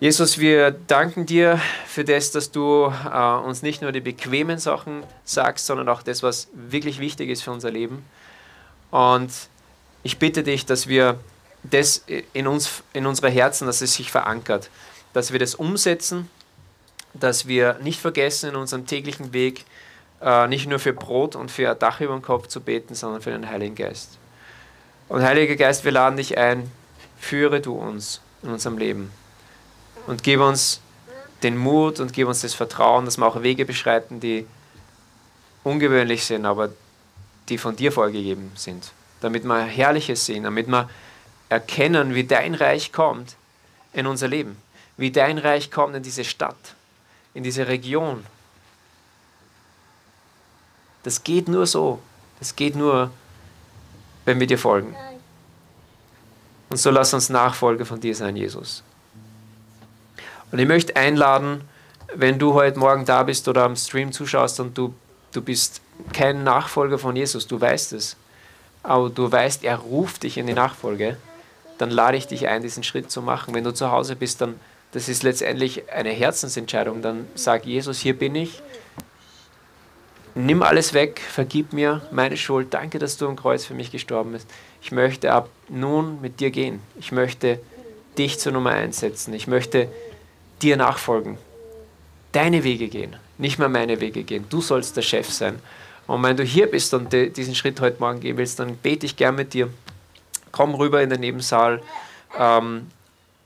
[0.00, 5.04] Jesus, wir danken dir für das, dass du äh, uns nicht nur die bequemen Sachen
[5.24, 8.04] sagst, sondern auch das, was wirklich wichtig ist für unser Leben.
[8.90, 9.30] Und
[10.02, 11.18] ich bitte dich, dass wir
[11.62, 14.68] das in, uns, in unsere Herzen, dass es sich verankert,
[15.14, 16.28] dass wir das umsetzen,
[17.14, 19.64] dass wir nicht vergessen, in unserem täglichen Weg
[20.20, 23.22] äh, nicht nur für Brot und für ein Dach über dem Kopf zu beten, sondern
[23.22, 24.18] für den Heiligen Geist.
[25.08, 26.70] Und Heiliger Geist, wir laden dich ein,
[27.18, 29.10] führe du uns in unserem Leben.
[30.06, 30.80] Und gib uns
[31.42, 34.46] den Mut und gib uns das Vertrauen, dass wir auch Wege beschreiten, die
[35.62, 36.70] ungewöhnlich sind, aber
[37.48, 40.88] die von dir vorgegeben sind, damit wir Herrliches sehen, damit wir
[41.48, 43.36] erkennen, wie dein Reich kommt
[43.92, 44.56] in unser Leben,
[44.96, 46.74] wie dein Reich kommt in diese Stadt,
[47.34, 48.24] in diese Region.
[51.02, 52.00] Das geht nur so.
[52.38, 53.10] Das geht nur,
[54.24, 54.96] wenn wir dir folgen.
[56.70, 58.82] Und so lass uns Nachfolger von dir sein, Jesus.
[60.50, 61.62] Und ich möchte einladen,
[62.14, 64.94] wenn du heute Morgen da bist oder am Stream zuschaust und du,
[65.32, 65.80] du bist
[66.12, 68.16] kein Nachfolger von Jesus, du weißt es,
[68.82, 71.16] aber du weißt, er ruft dich in die Nachfolge,
[71.78, 73.54] dann lade ich dich ein, diesen Schritt zu machen.
[73.54, 74.60] Wenn du zu Hause bist, dann
[74.94, 77.02] das ist letztendlich eine Herzensentscheidung.
[77.02, 78.62] Dann sag Jesus, hier bin ich.
[80.36, 82.72] Nimm alles weg, vergib mir meine Schuld.
[82.72, 84.48] Danke, dass du am Kreuz für mich gestorben bist.
[84.82, 86.80] Ich möchte ab nun mit dir gehen.
[86.98, 87.58] Ich möchte
[88.16, 89.34] dich zur Nummer eins setzen.
[89.34, 89.88] Ich möchte
[90.62, 91.38] dir nachfolgen.
[92.30, 94.46] Deine Wege gehen, nicht mehr meine Wege gehen.
[94.48, 95.58] Du sollst der Chef sein.
[96.06, 99.16] Und wenn du hier bist und diesen Schritt heute Morgen gehen willst, dann bete ich
[99.16, 99.70] gern mit dir.
[100.52, 101.82] Komm rüber in den Nebensaal
[102.38, 102.86] ähm,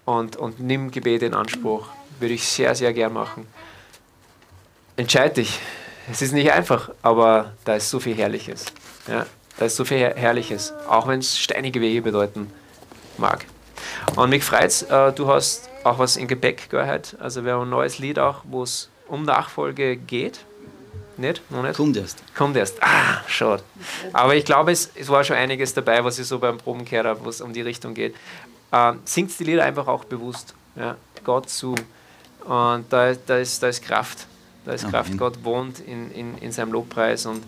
[0.08, 1.88] und, und nimm Gebet in Anspruch.
[2.18, 3.46] Würde ich sehr, sehr gern machen.
[4.96, 5.60] Entscheid dich.
[6.10, 8.64] Es ist nicht einfach, aber da ist so viel Herrliches.
[9.06, 9.26] Ja,
[9.58, 12.50] da ist so viel Herrliches, auch wenn es steinige Wege bedeuten
[13.18, 13.44] mag.
[14.16, 17.14] Und mich freut äh, du hast auch was in Gepäck gehört.
[17.20, 20.40] Also wir haben ein neues Lied auch, wo es um Nachfolge geht.
[21.18, 21.42] Nicht?
[21.50, 21.76] Noch nicht?
[21.76, 22.22] Kommt erst.
[22.34, 22.80] Kommt erst.
[22.80, 23.62] Ah, schade.
[24.12, 27.06] Aber ich glaube, es, es war schon einiges dabei, was ich so beim Proben gehört
[27.06, 28.14] habe, wo es um die Richtung geht.
[28.72, 30.54] Ähm, singt die Lieder einfach auch bewusst.
[30.76, 31.74] Ja, Gott zu.
[32.44, 34.26] Und da, da, ist, da ist Kraft.
[34.64, 35.16] Da ist Kraft.
[35.16, 37.38] Gott wohnt in, in, in seinem Lobpreis und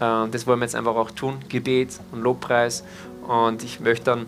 [0.00, 1.38] äh, das wollen wir jetzt einfach auch tun.
[1.48, 2.82] Gebet und Lobpreis.
[3.26, 4.26] Und ich möchte dann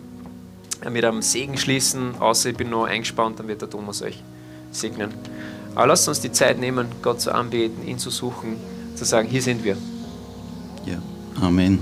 [0.91, 4.23] mit einem Segen schließen, außer ich bin noch eingespannt, dann wird der Thomas euch
[4.71, 5.13] segnen.
[5.75, 8.57] Aber lasst uns die Zeit nehmen, Gott zu anbeten, ihn zu suchen,
[8.95, 9.77] zu sagen, hier sind wir.
[10.85, 11.01] Ja,
[11.41, 11.79] Amen.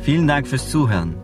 [0.00, 1.23] Vielen Dank fürs Zuhören.